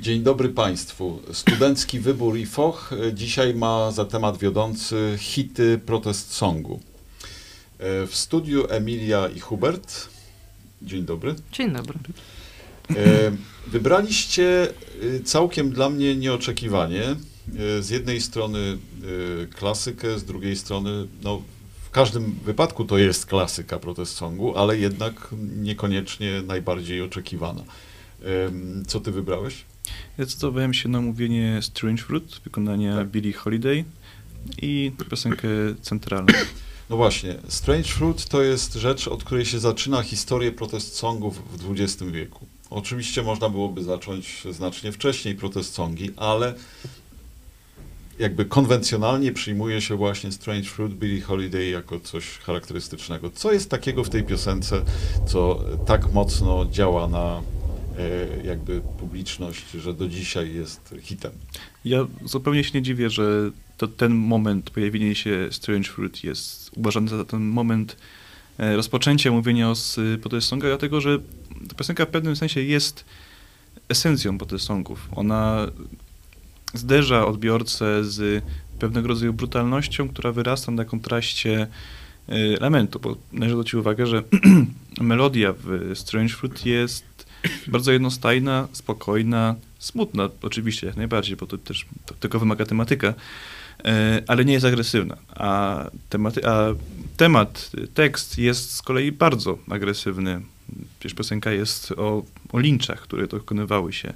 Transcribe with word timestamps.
Dzień 0.00 0.22
dobry 0.22 0.48
Państwu. 0.48 1.20
Studencki 1.32 2.00
Wybór 2.00 2.36
i 2.38 2.46
Foch 2.46 2.90
dzisiaj 3.14 3.54
ma 3.54 3.90
za 3.90 4.04
temat 4.04 4.38
wiodący 4.38 5.14
hity 5.18 5.80
protest 5.86 6.32
songu. 6.34 6.80
E, 7.78 8.06
W 8.06 8.16
studiu 8.16 8.66
Emilia 8.68 9.28
i 9.36 9.40
Hubert. 9.40 10.08
Dzień 10.82 11.02
dobry. 11.04 11.34
Dzień 11.52 11.72
dobry. 11.72 11.98
E, 12.96 13.32
Wybraliście 13.66 14.68
y, 15.02 15.22
całkiem 15.24 15.70
dla 15.70 15.90
mnie 15.90 16.16
nieoczekiwanie. 16.16 17.04
E, 17.04 17.82
Z 17.82 17.90
jednej 17.90 18.20
strony 18.20 18.78
y, 19.04 19.48
klasykę, 19.56 20.18
z 20.18 20.24
drugiej 20.24 20.56
strony, 20.56 21.06
no, 21.22 21.42
w 21.84 21.90
każdym 21.90 22.32
wypadku 22.44 22.84
to 22.84 22.98
jest 22.98 23.26
klasyka 23.26 23.78
protest 23.78 24.16
songu, 24.16 24.56
ale 24.58 24.78
jednak 24.78 25.28
niekoniecznie 25.56 26.42
najbardziej 26.46 27.02
oczekiwana. 27.02 27.64
Co 28.86 29.00
ty 29.00 29.12
wybrałeś? 29.12 29.64
Zdecydowałem 30.18 30.74
się 30.74 30.88
na 30.88 31.00
mówienie 31.00 31.58
Strange 31.62 32.02
Fruit 32.02 32.40
wykonania 32.44 32.96
Tak. 32.96 33.08
Billie 33.08 33.32
Holiday 33.32 33.84
i 34.62 34.92
piosenkę 35.10 35.48
centralną. 35.82 36.32
No 36.90 36.96
właśnie, 36.96 37.34
Strange 37.48 37.88
Fruit 37.88 38.24
to 38.24 38.42
jest 38.42 38.74
rzecz, 38.74 39.08
od 39.08 39.24
której 39.24 39.44
się 39.44 39.58
zaczyna 39.58 40.02
historię 40.02 40.52
protest 40.52 40.96
songów 40.96 41.58
w 41.58 41.70
XX 41.70 42.02
wieku. 42.12 42.46
Oczywiście 42.70 43.22
można 43.22 43.48
byłoby 43.48 43.84
zacząć 43.84 44.42
znacznie 44.50 44.92
wcześniej 44.92 45.34
protest 45.34 45.74
songi, 45.74 46.10
ale 46.16 46.54
jakby 48.18 48.44
konwencjonalnie 48.44 49.32
przyjmuje 49.32 49.80
się 49.80 49.96
właśnie 49.96 50.32
Strange 50.32 50.68
Fruit 50.68 50.94
Billie 50.94 51.22
Holiday 51.22 51.66
jako 51.66 52.00
coś 52.00 52.38
charakterystycznego. 52.38 53.30
Co 53.30 53.52
jest 53.52 53.70
takiego 53.70 54.04
w 54.04 54.10
tej 54.10 54.22
piosence, 54.22 54.82
co 55.26 55.64
tak 55.86 56.12
mocno 56.12 56.66
działa 56.70 57.08
na 57.08 57.42
jakby 58.44 58.80
publiczność, 58.98 59.70
że 59.70 59.94
do 59.94 60.08
dzisiaj 60.08 60.54
jest 60.54 60.94
hitem? 61.00 61.32
Ja 61.84 62.06
zupełnie 62.24 62.64
się 62.64 62.70
nie 62.74 62.82
dziwię, 62.82 63.10
że 63.10 63.50
to 63.76 63.88
ten 63.88 64.14
moment 64.14 64.70
pojawienia 64.70 65.14
się 65.14 65.48
Strange 65.50 65.88
Fruit 65.88 66.24
jest 66.24 66.70
uważany 66.76 67.08
za 67.08 67.24
ten 67.24 67.42
moment 67.42 67.96
e, 68.58 68.76
rozpoczęcia 68.76 69.30
mówienia 69.30 69.68
o 69.68 69.72
s- 69.72 70.00
protest 70.22 70.48
songach, 70.48 70.70
dlatego 70.70 71.00
że 71.00 71.18
ta 71.68 71.74
piosenka 71.74 72.04
w 72.04 72.08
pewnym 72.08 72.36
sensie 72.36 72.62
jest 72.62 73.04
esencją 73.88 74.38
protest 74.38 74.64
songów. 74.64 75.08
Ona 75.12 75.66
zderza 76.74 77.26
odbiorcę 77.26 78.04
z 78.04 78.44
pewnego 78.78 79.08
rodzaju 79.08 79.32
brutalnością, 79.32 80.08
która 80.08 80.32
wyrasta 80.32 80.72
na 80.72 80.84
kontraście 80.84 81.66
e, 82.28 82.32
elementu, 82.34 83.00
bo 83.00 83.16
należy 83.32 83.52
zwrócić 83.54 83.74
uwagę, 83.74 84.06
że 84.06 84.22
melodia 85.00 85.54
w 85.64 85.90
Strange 85.94 86.34
Fruit 86.34 86.66
jest 86.66 87.07
bardzo 87.66 87.92
jednostajna, 87.92 88.68
spokojna, 88.72 89.54
smutna 89.78 90.28
oczywiście 90.42 90.86
jak 90.86 90.96
najbardziej, 90.96 91.36
bo 91.36 91.46
to 91.46 91.58
też 91.58 91.86
to, 92.06 92.14
tego 92.14 92.38
wymaga 92.38 92.66
tematyka, 92.66 93.14
e, 93.84 94.22
ale 94.26 94.44
nie 94.44 94.52
jest 94.52 94.66
agresywna. 94.66 95.16
A, 95.28 95.84
tematy, 96.08 96.46
a 96.46 96.74
temat, 97.16 97.70
tekst 97.94 98.38
jest 98.38 98.74
z 98.74 98.82
kolei 98.82 99.12
bardzo 99.12 99.58
agresywny. 99.70 100.40
Przecież 100.98 101.16
piosenka 101.16 101.50
jest 101.50 101.92
o, 101.92 102.22
o 102.52 102.58
linczach, 102.58 103.00
które 103.00 103.26
dokonywały 103.26 103.92
się, 103.92 104.12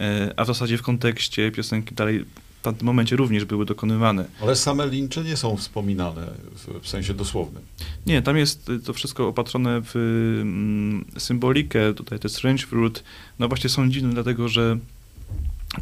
e, 0.00 0.34
a 0.36 0.44
w 0.44 0.46
zasadzie 0.46 0.78
w 0.78 0.82
kontekście 0.82 1.50
piosenki 1.50 1.94
dalej 1.94 2.24
w 2.62 2.64
tamtym 2.64 2.86
momencie 2.86 3.16
również 3.16 3.44
były 3.44 3.66
dokonywane. 3.66 4.24
Ale 4.42 4.56
same 4.56 4.86
lincze 4.86 5.24
nie 5.24 5.36
są 5.36 5.56
wspominane 5.56 6.26
w, 6.54 6.80
w 6.82 6.88
sensie 6.88 7.14
dosłownym. 7.14 7.62
Nie, 8.06 8.22
tam 8.22 8.36
jest 8.36 8.68
y, 8.68 8.80
to 8.80 8.92
wszystko 8.92 9.28
opatrzone 9.28 9.80
w 9.84 9.96
mm, 9.96 11.04
symbolikę, 11.18 11.94
tutaj 11.94 12.18
te 12.18 12.28
strange 12.28 12.66
fruit, 12.66 13.04
no 13.38 13.48
właśnie 13.48 13.70
są 13.70 13.90
dziwne 13.90 14.10
dlatego, 14.14 14.48
że 14.48 14.78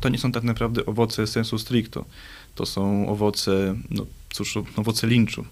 to 0.00 0.08
nie 0.08 0.18
są 0.18 0.32
tak 0.32 0.42
naprawdę 0.42 0.86
owoce 0.86 1.26
sensu 1.26 1.58
stricto. 1.58 2.04
To 2.54 2.66
są 2.66 3.08
owoce, 3.08 3.74
no 3.90 4.06
cóż, 4.32 4.58
owoce 4.76 5.06
linczu, 5.06 5.44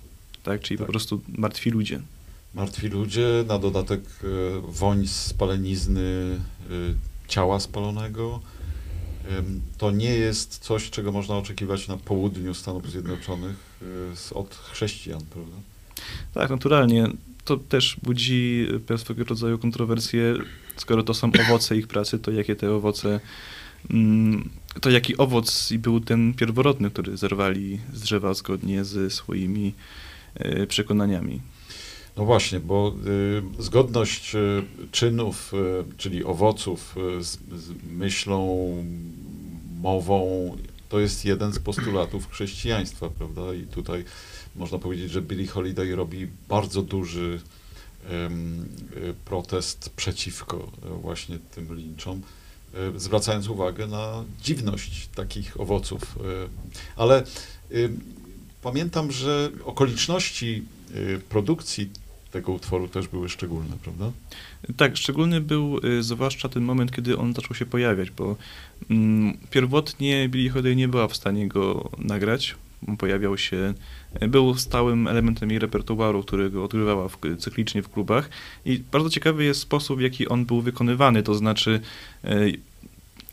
tak? 0.42 0.60
Czyli 0.60 0.78
Tak. 0.78 0.86
po 0.86 0.92
prostu 0.92 1.20
martwi 1.38 1.70
ludzie. 1.70 2.00
Martwi 2.54 2.88
ludzie, 2.88 3.44
na 3.48 3.58
dodatek 3.58 4.00
e, 4.00 4.26
woń 4.72 5.06
spalenizny 5.06 6.00
e, 6.00 6.72
ciała 7.28 7.60
spalonego. 7.60 8.40
To 9.78 9.90
nie 9.90 10.14
jest 10.14 10.58
coś, 10.58 10.90
czego 10.90 11.12
można 11.12 11.36
oczekiwać 11.36 11.88
na 11.88 11.96
południu 11.96 12.54
Stanów 12.54 12.90
Zjednoczonych 12.90 13.56
e, 14.30 14.34
od 14.34 14.54
chrześcijan, 14.54 15.20
prawda? 15.30 15.56
Tak, 16.34 16.50
naturalnie. 16.50 17.08
To 17.44 17.56
też 17.56 17.96
budzi 18.02 18.68
pewnego 18.86 19.24
rodzaju 19.24 19.58
kontrowersje. 19.58 20.34
Skoro 20.76 21.02
to 21.02 21.14
są 21.14 21.30
owoce 21.46 21.76
ich 21.76 21.88
pracy, 21.88 22.18
to 22.18 22.30
jakie 22.30 22.56
te 22.56 22.72
owoce, 22.72 23.20
mm, 23.90 24.48
to 24.80 24.90
jaki 24.90 25.16
owoc 25.16 25.72
był 25.72 26.00
ten 26.00 26.34
pierworodny, 26.34 26.90
który 26.90 27.16
zerwali 27.16 27.80
z 27.92 28.00
drzewa 28.00 28.34
zgodnie 28.34 28.84
ze 28.84 29.10
swoimi 29.10 29.74
y, 30.40 30.66
przekonaniami. 30.66 31.40
No 32.18 32.24
właśnie, 32.24 32.60
bo 32.60 32.94
y, 33.58 33.62
zgodność 33.62 34.34
y, 34.34 34.62
czynów, 34.92 35.54
y, 35.54 35.96
czyli 35.96 36.24
owoców 36.24 36.96
y, 37.18 37.24
z, 37.24 37.38
z 37.62 37.72
myślą, 37.90 38.74
mową, 39.80 40.56
to 40.88 41.00
jest 41.00 41.24
jeden 41.24 41.52
z 41.52 41.58
postulatów 41.58 42.30
chrześcijaństwa, 42.30 43.08
prawda? 43.08 43.54
I 43.54 43.62
tutaj 43.62 44.04
można 44.56 44.78
powiedzieć, 44.78 45.10
że 45.10 45.22
Billie 45.22 45.46
Holiday 45.46 45.96
robi 45.96 46.28
bardzo 46.48 46.82
duży 46.82 47.40
y, 48.10 49.14
protest 49.24 49.90
przeciwko 49.90 50.56
y, 50.56 50.88
właśnie 50.88 51.38
tym 51.54 51.76
linczom, 51.76 52.22
y, 52.96 53.00
zwracając 53.00 53.48
uwagę 53.48 53.86
na 53.86 54.24
dziwność 54.42 55.08
takich 55.14 55.60
owoców. 55.60 56.02
y. 56.02 56.48
Ale 56.96 57.24
y, 57.72 57.90
pamiętam, 58.62 59.12
że 59.12 59.50
okoliczności 59.64 60.64
produkcji 61.28 61.90
tego 62.30 62.52
utworu 62.52 62.88
też 62.88 63.08
były 63.08 63.28
szczególne, 63.28 63.76
prawda? 63.82 64.12
Tak, 64.76 64.96
szczególny 64.96 65.40
był 65.40 65.80
y, 65.84 66.02
zwłaszcza 66.02 66.48
ten 66.48 66.62
moment, 66.62 66.92
kiedy 66.92 67.18
on 67.18 67.34
zaczął 67.34 67.56
się 67.56 67.66
pojawiać, 67.66 68.10
bo 68.10 68.36
mm, 68.90 69.36
pierwotnie 69.50 70.28
Billie 70.28 70.50
Holiday 70.50 70.76
nie 70.76 70.88
była 70.88 71.08
w 71.08 71.16
stanie 71.16 71.48
go 71.48 71.90
nagrać. 71.98 72.54
Pojawiał 72.98 73.38
się, 73.38 73.74
y, 74.22 74.28
był 74.28 74.54
stałym 74.54 75.08
elementem 75.08 75.50
jej 75.50 75.58
repertuaru, 75.58 76.22
którego 76.22 76.64
odgrywała 76.64 77.08
w, 77.08 77.18
cyklicznie 77.38 77.82
w 77.82 77.88
klubach. 77.88 78.30
I 78.64 78.78
bardzo 78.92 79.10
ciekawy 79.10 79.44
jest 79.44 79.60
sposób, 79.60 79.98
w 79.98 80.02
jaki 80.02 80.28
on 80.28 80.44
był 80.44 80.60
wykonywany, 80.60 81.22
to 81.22 81.34
znaczy 81.34 81.80
y, 82.24 82.52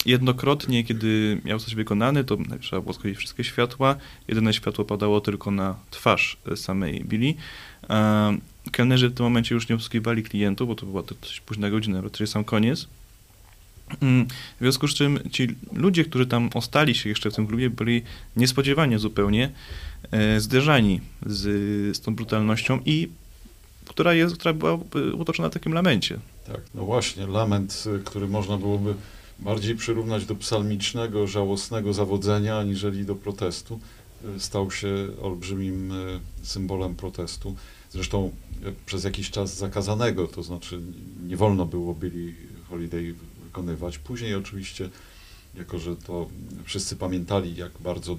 jednokrotnie, 0.05 0.83
kiedy 0.83 1.41
miał 1.45 1.59
coś 1.59 1.75
wykonane, 1.75 2.23
to 2.23 2.37
trzeba 2.61 2.81
było 2.81 2.93
zgasić 2.93 3.17
wszystkie 3.17 3.43
światła. 3.43 3.95
Jedyne 4.27 4.53
światło 4.53 4.85
padało 4.85 5.21
tylko 5.21 5.51
na 5.51 5.75
twarz 5.91 6.37
samej 6.55 7.03
Billie. 7.05 7.33
Kelnerzy 8.71 9.09
w 9.09 9.13
tym 9.13 9.23
momencie 9.23 9.55
już 9.55 9.69
nie 9.69 9.75
obsługiwali 9.75 10.23
klientów, 10.23 10.67
bo 10.67 10.75
to 10.75 10.85
była 10.85 11.03
dość 11.03 11.41
późna 11.41 11.69
godzina, 11.69 12.01
raczej 12.01 12.27
sam 12.27 12.43
koniec. 12.43 12.87
Mm, 14.01 14.25
W 14.27 14.61
związku 14.61 14.87
z 14.87 14.93
czym 14.93 15.19
ci 15.31 15.47
ludzie, 15.73 16.05
którzy 16.05 16.25
tam 16.25 16.49
ostali 16.53 16.95
się 16.95 17.09
jeszcze 17.09 17.31
w 17.31 17.35
tym 17.35 17.47
klubie, 17.47 17.69
byli 17.69 18.01
niespodziewanie 18.35 18.99
zupełnie 18.99 19.51
e, 20.11 20.39
zderzani 20.39 21.01
z, 21.25 21.41
z 21.97 22.01
tą 22.01 22.15
brutalnością 22.15 22.79
i 22.85 23.09
która, 23.85 24.13
jest, 24.13 24.37
która 24.37 24.53
była 24.53 24.71
e, 24.73 25.13
utoczona 25.13 25.49
w 25.49 25.53
takim 25.53 25.73
lamencie. 25.73 26.19
Tak, 26.47 26.61
no 26.75 26.85
właśnie, 26.85 27.27
lament, 27.27 27.83
y, 27.95 28.03
który 28.03 28.27
można 28.27 28.57
byłoby 28.57 28.93
bardziej 29.39 29.75
przyrównać 29.75 30.25
do 30.25 30.35
psalmicznego, 30.35 31.27
żałosnego 31.27 31.93
zawodzenia, 31.93 32.57
aniżeli 32.57 33.05
do 33.05 33.15
protestu, 33.15 33.79
stał 34.37 34.71
się 34.71 35.07
olbrzymim 35.21 35.91
y, 35.91 36.19
symbolem 36.43 36.95
protestu. 36.95 37.55
Zresztą 37.91 38.31
y, 38.65 38.73
przez 38.85 39.03
jakiś 39.03 39.31
czas 39.31 39.57
zakazanego, 39.57 40.27
to 40.27 40.43
znaczy 40.43 40.81
nie 41.27 41.37
wolno 41.37 41.65
było 41.65 41.93
Billie 41.93 42.33
Holiday 42.69 43.15
wykonywać. 43.43 43.97
Później 43.97 44.35
oczywiście, 44.35 44.89
jako 45.55 45.79
że 45.79 45.95
to 45.95 46.27
wszyscy 46.63 46.95
pamiętali, 46.95 47.55
jak 47.55 47.71
bardzo 47.79 48.17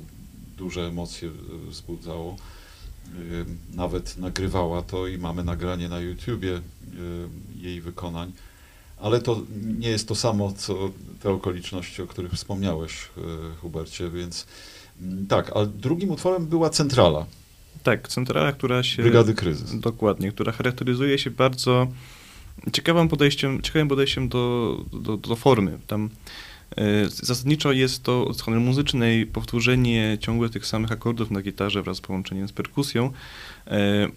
duże 0.57 0.81
emocje 0.81 1.29
y, 1.29 1.71
wzbudzało, 1.71 2.37
nawet 3.75 4.19
nagrywała 4.19 4.83
to 4.83 5.07
i 5.07 5.19
mamy 5.19 5.45
nagranie 5.45 5.89
na 5.89 6.01
YouTubie 6.01 6.61
jej 7.57 7.81
wykonań. 7.81 8.33
Ale 8.99 9.21
to 9.21 9.43
nie 9.79 9.89
jest 9.89 10.09
to 10.09 10.15
samo, 10.15 10.53
co 10.53 10.91
te 11.23 11.31
okoliczności, 11.31 12.03
o 12.03 12.07
których 12.07 12.33
wspomniałeś, 12.33 13.09
Hubercie, 13.61 14.11
więc 14.11 14.47
tak, 15.29 15.53
a 15.55 15.67
drugim 15.67 16.11
utworem 16.11 16.47
była 16.47 16.71
Centrala, 16.71 17.27
Tak, 17.83 18.09
centrala, 18.09 18.53
która 18.53 18.83
się... 18.83 19.03
Brygady 19.03 19.35
Kryzys. 19.35 19.81
Dokładnie, 19.81 20.33
która 20.33 20.53
charakteryzuje 20.53 21.19
się 21.19 21.31
bardzo 21.31 21.87
ciekawym 22.73 23.09
podejściem, 23.09 23.63
ciekawym 23.63 23.89
podejściem 23.89 24.29
do, 24.29 24.77
do, 24.93 25.17
do 25.17 25.37
formy. 25.37 25.79
Tam 25.87 26.11
e, 26.77 27.09
zasadniczo 27.09 27.73
jest 27.73 28.03
to 28.03 28.27
od 28.27 28.37
strony 28.37 28.61
muzycznej 28.61 29.27
powtórzenie 29.27 30.19
ciągłych 30.21 30.51
tych 30.51 30.67
samych 30.67 30.93
akordów 30.93 31.31
na 31.31 31.43
gitarze 31.43 31.83
wraz 31.83 31.97
z 31.97 32.01
połączeniem 32.01 32.49
z 32.49 32.53
perkusją, 32.53 33.13
e, 33.67 34.09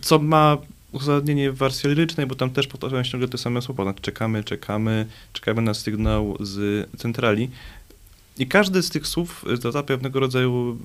co 0.00 0.18
ma 0.18 0.58
uzasadnienie 0.92 1.52
w 1.52 1.56
wersji 1.56 1.88
lirycznej, 1.88 2.26
bo 2.26 2.34
tam 2.34 2.50
też 2.50 2.66
powtarzają 2.66 3.04
się 3.04 3.10
ciągle 3.10 3.28
te 3.28 3.38
same 3.38 3.62
słowa. 3.62 3.84
Znaczy 3.84 4.02
czekamy, 4.02 4.44
czekamy, 4.44 5.06
czekamy 5.32 5.62
na 5.62 5.74
sygnał 5.74 6.36
z 6.40 6.88
centrali. 6.96 7.50
I 8.42 8.46
każdy 8.46 8.82
z 8.82 8.90
tych 8.90 9.06
słów 9.06 9.44
zada 9.60 9.82
pewnego 9.82 10.20
rodzaju 10.20 10.78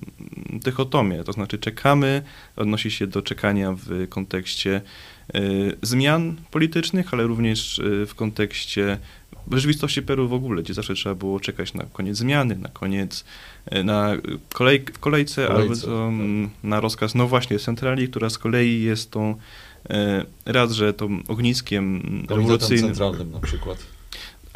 dychotomię, 0.49 1.23
to 1.23 1.33
znaczy 1.33 1.57
czekamy, 1.57 2.21
odnosi 2.55 2.91
się 2.91 3.07
do 3.07 3.21
czekania 3.21 3.73
w 3.73 4.07
kontekście 4.09 4.81
y, 5.35 5.77
zmian 5.81 6.35
politycznych, 6.51 7.13
ale 7.13 7.23
również 7.23 7.79
y, 7.79 8.05
w 8.05 8.15
kontekście 8.15 8.97
rzeczywistości 9.51 10.01
Peru 10.01 10.27
w 10.27 10.33
ogóle, 10.33 10.63
gdzie 10.63 10.73
zawsze 10.73 10.93
trzeba 10.93 11.15
było 11.15 11.39
czekać 11.39 11.73
na 11.73 11.83
koniec 11.83 12.17
zmiany, 12.17 12.55
na 12.55 12.69
koniec, 12.69 13.25
y, 13.75 13.83
na 13.83 14.11
kolej, 14.53 14.85
kolejce, 14.99 15.47
albo 15.47 15.63
Kolejce, 15.63 15.81
to, 15.81 15.87
tak. 15.87 16.07
mm, 16.07 16.49
na 16.63 16.79
rozkaz, 16.79 17.15
no 17.15 17.27
właśnie, 17.27 17.59
centrali, 17.59 18.09
która 18.09 18.29
z 18.29 18.37
kolei 18.37 18.81
jest 18.81 19.11
tą, 19.11 19.31
y, 19.31 19.93
raz, 20.45 20.71
że 20.71 20.93
tą 20.93 21.19
ogniskiem 21.27 22.01
Komitetem 22.01 22.37
rewolucyjnym, 22.37 22.87
centralnym 22.87 23.31
na 23.31 23.39
przykład. 23.39 23.96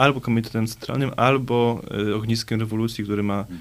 Albo 0.02 0.22
komitetem 0.22 0.68
centralnym, 0.68 1.12
albo 1.18 1.82
y, 2.10 2.16
ogniskiem 2.16 2.60
rewolucji, 2.60 3.04
który 3.04 3.24
ma 3.24 3.40
Mhm. 3.40 3.60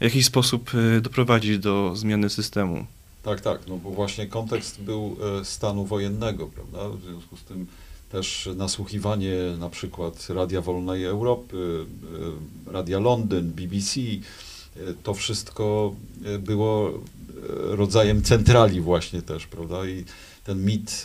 w 0.00 0.04
jakiś 0.04 0.26
sposób 0.26 0.70
y, 0.74 1.00
doprowadzić 1.00 1.58
do 1.58 1.96
zmiany 1.96 2.30
systemu. 2.30 2.86
Tak, 3.22 3.40
tak, 3.40 3.60
no 3.68 3.76
bo 3.76 3.90
właśnie 3.90 4.26
kontekst 4.26 4.80
był 4.82 5.16
e, 5.40 5.44
stanu 5.44 5.84
wojennego, 5.84 6.46
prawda? 6.46 6.88
W 6.88 7.02
związku 7.02 7.36
z 7.36 7.42
tym 7.44 7.66
też 8.12 8.48
nasłuchiwanie 8.56 9.34
na 9.58 9.70
przykład 9.70 10.26
Radia 10.30 10.60
Wolnej 10.60 11.04
Europy, 11.04 11.84
e, 12.68 12.72
Radia 12.72 12.98
Londyn, 12.98 13.50
BBC, 13.50 14.00
e, 14.00 14.18
to 15.02 15.14
wszystko 15.14 15.94
e, 16.24 16.38
było 16.38 16.88
e, 16.90 17.76
rodzajem 17.76 18.22
centrali 18.22 18.80
właśnie 18.80 19.22
też, 19.22 19.46
prawda? 19.46 19.86
I 19.86 20.04
ten 20.50 20.64
mit 20.64 21.02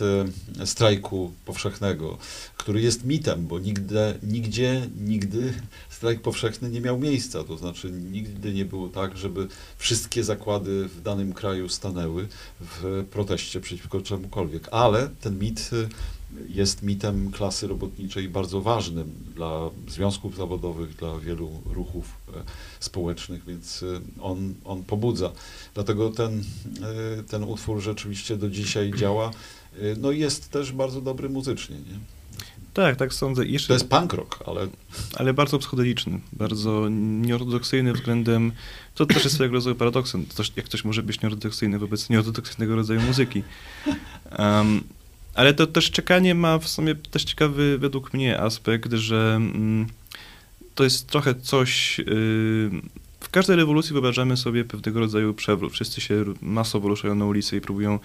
e, 0.60 0.66
strajku 0.66 1.32
powszechnego, 1.44 2.18
który 2.56 2.80
jest 2.80 3.04
mitem, 3.04 3.46
bo 3.46 3.58
nigdy, 3.58 4.18
nigdzie, 4.22 4.88
nigdy 5.00 5.54
strajk 5.90 6.20
powszechny 6.20 6.70
nie 6.70 6.80
miał 6.80 6.98
miejsca. 6.98 7.44
To 7.44 7.56
znaczy 7.56 7.90
nigdy 7.90 8.52
nie 8.52 8.64
było 8.64 8.88
tak, 8.88 9.16
żeby 9.16 9.48
wszystkie 9.78 10.24
zakłady 10.24 10.88
w 10.88 11.02
danym 11.02 11.32
kraju 11.32 11.68
stanęły 11.68 12.28
w 12.60 13.04
proteście 13.10 13.60
przeciwko 13.60 14.00
czemukolwiek. 14.00 14.68
Ale 14.70 15.10
ten 15.20 15.38
mit 15.38 15.70
y, 15.72 15.88
jest 16.48 16.82
mitem 16.82 17.30
klasy 17.30 17.66
robotniczej 17.66 18.28
bardzo 18.28 18.60
ważnym 18.60 19.12
dla 19.34 19.70
związków 19.88 20.36
zawodowych, 20.36 20.96
dla 20.96 21.18
wielu 21.18 21.50
ruchów 21.66 22.04
e, 22.28 22.42
społecznych, 22.80 23.44
więc 23.44 23.82
y, 23.82 24.00
on, 24.20 24.54
on 24.64 24.84
pobudza. 24.84 25.32
Dlatego 25.74 26.10
ten, 26.10 26.40
y, 26.40 26.44
ten 27.28 27.44
utwór 27.44 27.80
rzeczywiście 27.80 28.36
do 28.36 28.50
dzisiaj 28.50 28.92
działa. 28.96 29.30
No 29.98 30.10
i 30.10 30.18
jest 30.18 30.50
też 30.50 30.72
bardzo 30.72 31.00
dobry 31.00 31.28
muzycznie. 31.28 31.76
Nie? 31.76 31.98
Tak, 32.76 32.96
tak 32.96 33.14
sądzę. 33.14 33.46
Jeszcze, 33.46 33.68
To 33.68 33.74
jest 33.74 33.88
punk 33.88 34.12
rock, 34.12 34.44
ale 34.46 34.68
ale 35.14 35.34
bardzo 35.34 35.58
psychodeliczny, 35.58 36.20
bardzo 36.32 36.88
nieortodoksyjny 36.90 37.92
względem, 37.92 38.52
to 38.94 39.06
też 39.06 39.24
jest 39.24 39.36
swego 39.36 39.54
rodzaju 39.54 39.76
paradoksem, 39.76 40.26
jak 40.56 40.66
ktoś 40.66 40.84
może 40.84 41.02
być 41.02 41.20
nieortodoksyjny 41.22 41.78
wobec 41.78 42.10
nieortodoksyjnego 42.10 42.76
rodzaju 42.76 43.00
muzyki. 43.00 43.42
Um, 44.38 44.84
ale 45.36 45.54
to 45.54 45.66
też 45.66 45.90
czekanie 45.90 46.34
ma 46.34 46.58
w 46.58 46.68
sumie 46.68 46.94
też 46.94 47.24
ciekawy 47.24 47.78
według 47.78 48.14
mnie 48.14 48.40
aspekt, 48.40 48.92
że 48.92 49.34
mm, 49.36 49.86
to 50.74 50.84
jest 50.84 51.06
trochę 51.06 51.34
coś... 51.34 51.98
Yy, 51.98 52.70
w 53.20 53.30
każdej 53.30 53.56
rewolucji 53.56 53.92
wyobrażamy 53.92 54.36
sobie 54.36 54.64
pewnego 54.64 55.00
rodzaju 55.00 55.34
przewrót. 55.34 55.72
Wszyscy 55.72 56.00
się 56.00 56.24
masowo 56.42 56.88
ruszają 56.88 57.14
na 57.14 57.24
ulicę 57.24 57.56
i 57.56 57.60
próbują 57.60 57.98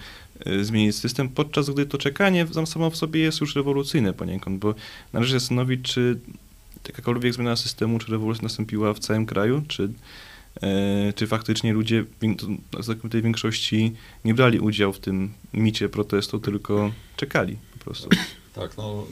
y, 0.46 0.64
zmienić 0.64 0.96
system, 0.96 1.28
podczas 1.28 1.70
gdy 1.70 1.86
to 1.86 1.98
czekanie 1.98 2.46
samo 2.64 2.90
w 2.90 2.96
sobie 2.96 3.20
jest 3.20 3.40
już 3.40 3.56
rewolucyjne 3.56 4.12
poniekąd, 4.12 4.58
bo 4.58 4.74
należy 5.12 5.32
się 5.32 5.40
zastanowić, 5.40 5.82
czy 5.82 6.18
jakakolwiek 6.88 7.34
zmiana 7.34 7.56
systemu, 7.56 7.98
czy 7.98 8.12
rewolucja 8.12 8.42
nastąpiła 8.42 8.94
w 8.94 8.98
całym 8.98 9.26
kraju, 9.26 9.62
czy, 9.68 9.88
czy 11.14 11.26
faktycznie 11.26 11.72
ludzie 11.72 12.04
w 12.78 12.84
znakomitej 12.84 13.22
większości 13.22 13.92
nie 14.24 14.34
brali 14.34 14.60
udziału 14.60 14.92
w 14.92 15.00
tym 15.00 15.32
micie 15.54 15.88
protestu, 15.88 16.38
tylko 16.38 16.92
czekali 17.16 17.56
po 17.78 17.84
prostu. 17.84 18.08
Tak, 18.54 18.76
no 18.76 19.06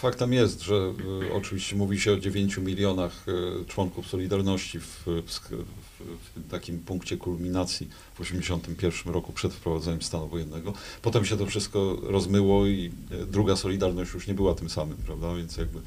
faktem 0.00 0.32
jest, 0.32 0.62
że 0.62 0.74
y, 1.22 1.32
oczywiście 1.32 1.76
mówi 1.76 2.00
się 2.00 2.12
o 2.12 2.16
9 2.16 2.56
milionach 2.56 3.26
y, 3.28 3.64
członków 3.64 4.08
Solidarności 4.08 4.80
w, 4.80 5.04
w, 5.06 5.40
w, 5.40 6.50
takim 6.50 6.78
punkcie 6.78 7.16
kulminacji 7.16 7.86
w 8.14 8.18
1981 8.18 9.14
roku 9.14 9.32
przed 9.32 9.52
wprowadzeniem 9.52 10.02
stanu 10.02 10.28
wojennego. 10.28 10.72
Potem 11.02 11.24
się 11.24 11.36
to 11.36 11.46
wszystko 11.46 11.98
rozmyło 12.02 12.66
i 12.66 12.92
druga 13.26 13.56
Solidarność 13.56 14.14
już 14.14 14.26
nie 14.26 14.34
była 14.34 14.54
tym 14.54 14.70
samym, 14.70 14.96
prawda? 14.96 15.34
Więc 15.34 15.56
jakby 15.56 15.80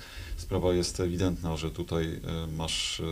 sprawa 0.44 0.74
jest 0.74 1.00
ewidentna, 1.00 1.58
że 1.58 1.72
tutaj 1.72 2.06
y, 2.06 2.20
masz 2.58 3.00
y, 3.00 3.04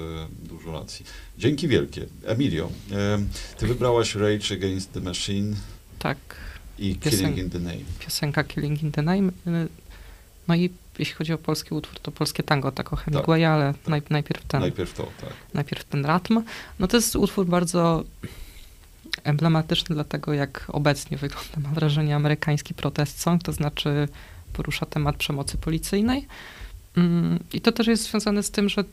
dużo 0.43 0.71
racji. 0.71 1.05
Dzięki 1.37 1.67
wielkie. 1.67 2.05
Emilio, 2.25 2.65
y, 2.65 3.57
ty 3.57 3.67
wybrałaś 3.67 4.15
Rage 4.15 4.55
Against 4.55 4.91
the 4.93 4.99
Machine 5.01 5.55
Tak, 5.99 6.17
i 6.79 6.95
Piosen- 6.95 7.09
Killing 7.09 7.37
in 7.37 7.49
the 7.49 7.59
Name. 7.59 7.77
piosenka 7.99 8.43
Killing 8.43 8.83
in 8.83 8.91
the 8.91 9.01
Name. 9.01 9.31
No 10.47 10.55
i 10.55 10.69
jeśli 10.99 11.13
chodzi 11.15 11.33
o 11.33 11.37
polski 11.37 11.73
utwór, 11.73 11.99
to 11.99 12.11
polskie 12.11 12.43
tango, 12.43 12.71
tak 12.71 12.93
o 12.93 12.95
Hemingwaya, 12.95 13.45
ale 13.49 13.73
naj, 13.87 14.01
najpierw 14.09 14.45
ten 14.45 14.61
Najpierw 14.61 14.93
to, 14.93 15.03
tak. 15.21 15.29
najpierw 15.53 15.83
ten 15.83 16.05
rytm. 16.05 16.41
No 16.79 16.87
to 16.87 16.97
jest 16.97 17.15
utwór 17.15 17.45
bardzo 17.45 18.03
emblematyczny 19.23 19.95
dla 19.95 20.03
tego, 20.03 20.33
jak 20.33 20.65
obecnie 20.67 21.17
wygląda, 21.17 21.59
mam 21.63 21.73
wrażenie, 21.73 22.15
amerykański 22.15 22.73
protest 22.73 23.19
song, 23.21 23.43
to 23.43 23.53
znaczy 23.53 24.07
porusza 24.53 24.85
temat 24.85 25.15
przemocy 25.17 25.57
policyjnej. 25.57 26.27
Mm, 26.97 27.39
I 27.53 27.61
to 27.61 27.71
też 27.71 27.87
jest 27.87 28.03
związane 28.03 28.43
z 28.43 28.51
tym, 28.51 28.69
że 28.69 28.83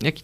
jaki 0.00 0.22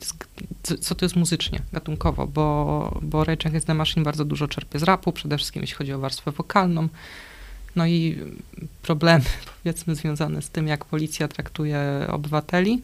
co 0.80 0.94
to 0.94 1.04
jest 1.04 1.16
muzycznie, 1.16 1.60
gatunkowo, 1.72 2.26
bo, 2.26 2.98
bo 3.02 3.24
Rage 3.24 3.46
Against 3.48 3.66
the 3.66 3.74
Machine 3.74 4.04
bardzo 4.04 4.24
dużo 4.24 4.48
czerpie 4.48 4.78
z 4.78 4.82
rapu, 4.82 5.12
przede 5.12 5.36
wszystkim 5.36 5.62
jeśli 5.62 5.76
chodzi 5.76 5.92
o 5.92 5.98
warstwę 5.98 6.30
wokalną. 6.30 6.88
No 7.76 7.86
i 7.86 8.18
problemy, 8.82 9.24
powiedzmy, 9.62 9.94
związane 9.94 10.42
z 10.42 10.50
tym, 10.50 10.68
jak 10.68 10.84
policja 10.84 11.28
traktuje 11.28 12.06
obywateli, 12.08 12.82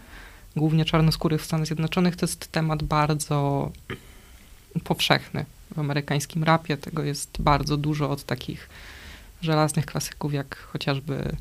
głównie 0.57 0.85
czarnoskórych 0.85 1.43
w 1.43 1.45
Stanach 1.45 1.67
Zjednoczonych, 1.67 2.17
to 2.17 2.27
jest 2.27 2.53
temat 2.53 2.83
bardzo 2.83 3.71
powszechny 4.85 5.45
w 5.75 5.79
amerykańskim 5.79 6.45
rapie. 6.45 6.77
Tego 6.77 7.03
jest 7.03 7.43
bardzo 7.43 7.77
dużo 7.77 8.11
od 8.11 8.25
takich 8.25 8.69
żelaznych 9.43 9.87
klasyków, 9.87 10.35
jak 10.35 10.57
chociażby 10.57 11.37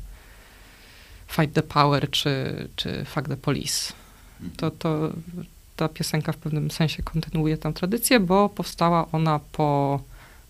Fight 1.30 1.52
the 1.52 1.62
Power 1.62 2.10
czy, 2.10 2.68
czy 2.76 3.04
Fuck 3.04 3.28
the 3.28 3.36
Police. 3.36 3.92
To, 4.56 4.70
to 4.70 5.12
ta 5.76 5.88
piosenka 5.88 6.32
w 6.32 6.36
pewnym 6.36 6.70
sensie 6.70 7.02
kontynuuje 7.02 7.58
tę 7.58 7.72
tradycję, 7.72 8.20
bo 8.20 8.48
powstała 8.48 9.06
ona 9.12 9.40
po 9.52 10.00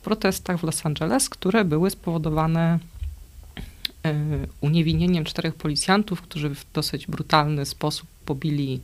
protestach 0.03 0.61
w 0.61 0.63
Los 0.63 0.87
Angeles, 0.87 1.29
które 1.29 1.65
były 1.65 1.91
spowodowane 1.91 2.79
y, 4.07 4.49
uniewinnieniem 4.61 5.25
czterech 5.25 5.55
policjantów, 5.55 6.23
którzy 6.23 6.55
w 6.55 6.73
dosyć 6.73 7.07
brutalny 7.07 7.67
sposób 7.67 8.09
pobili 8.27 8.81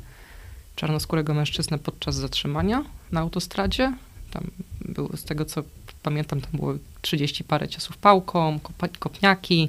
czarnoskórego 0.77 1.35
mężczyznę 1.35 1.79
podczas 1.79 2.15
zatrzymania 2.15 2.85
na 3.13 3.21
autostradzie. 3.21 3.93
Tam 4.31 4.51
było, 4.81 5.17
z 5.17 5.25
tego 5.25 5.45
co 5.45 5.63
pamiętam, 6.03 6.41
tam 6.41 6.51
było 6.53 6.75
30 7.03 7.45
parę 7.45 7.69
ciosów 7.69 7.97
pałką, 7.97 8.61
kopniaki. 8.99 9.69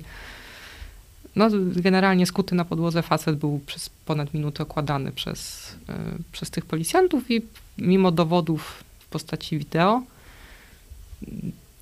No, 1.37 1.49
generalnie 1.75 2.25
skuty 2.25 2.55
na 2.55 2.65
podłodze 2.65 3.01
facet 3.01 3.35
był 3.35 3.59
przez 3.65 3.89
ponad 3.89 4.33
minutę 4.33 4.63
okładany 4.63 5.11
przez, 5.11 5.71
y, 5.89 6.23
przez 6.31 6.49
tych 6.49 6.65
policjantów 6.65 7.31
i 7.31 7.41
mimo 7.77 8.11
dowodów 8.11 8.83
w 8.99 9.05
postaci 9.05 9.57
wideo 9.57 10.03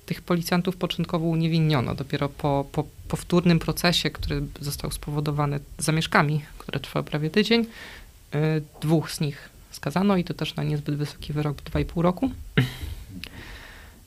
tych 0.06 0.22
policjantów 0.22 0.76
początkowo 0.76 1.26
uniewinniono. 1.26 1.94
Dopiero 1.94 2.28
po, 2.28 2.66
po 2.72 2.84
powtórnym 3.08 3.58
procesie, 3.58 4.10
który 4.10 4.42
został 4.60 4.90
spowodowany 4.90 5.60
zamieszkami, 5.78 6.40
które 6.58 6.80
trwały 6.80 7.04
prawie 7.04 7.30
tydzień, 7.30 7.60
y, 7.62 8.62
dwóch 8.80 9.10
z 9.10 9.20
nich 9.20 9.48
skazano 9.70 10.16
i 10.16 10.24
to 10.24 10.34
też 10.34 10.56
na 10.56 10.62
niezbyt 10.62 10.94
wysoki 10.94 11.32
wyrok 11.32 11.62
2,5 11.62 12.02
roku. 12.02 12.30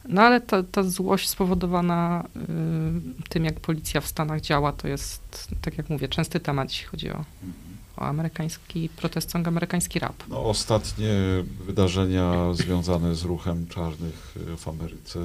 No 0.08 0.22
ale 0.22 0.41
ta, 0.41 0.63
ta 0.63 0.84
złość 0.84 1.29
spowodowana 1.29 2.24
y, 3.24 3.29
tym, 3.29 3.46
jak 3.46 3.60
policja 3.60 4.01
w 4.01 4.08
Stanach 4.08 4.41
działa, 4.41 4.72
to 4.72 4.88
jest, 4.88 5.48
tak 5.62 5.77
jak 5.77 5.89
mówię, 5.89 6.08
częsty 6.08 6.39
temat, 6.39 6.70
jeśli 6.70 6.88
chodzi 6.88 7.10
o, 7.10 7.25
o 7.98 8.01
amerykański 8.01 8.89
protest 8.89 9.32
song, 9.32 9.48
amerykański 9.48 10.00
rap. 10.00 10.24
No, 10.29 10.44
ostatnie 10.44 11.13
wydarzenia 11.65 12.53
związane 12.53 13.15
z 13.15 13.24
ruchem 13.24 13.68
czarnych 13.68 14.36
y, 14.53 14.58
w 14.58 14.68
Ameryce 14.68 15.20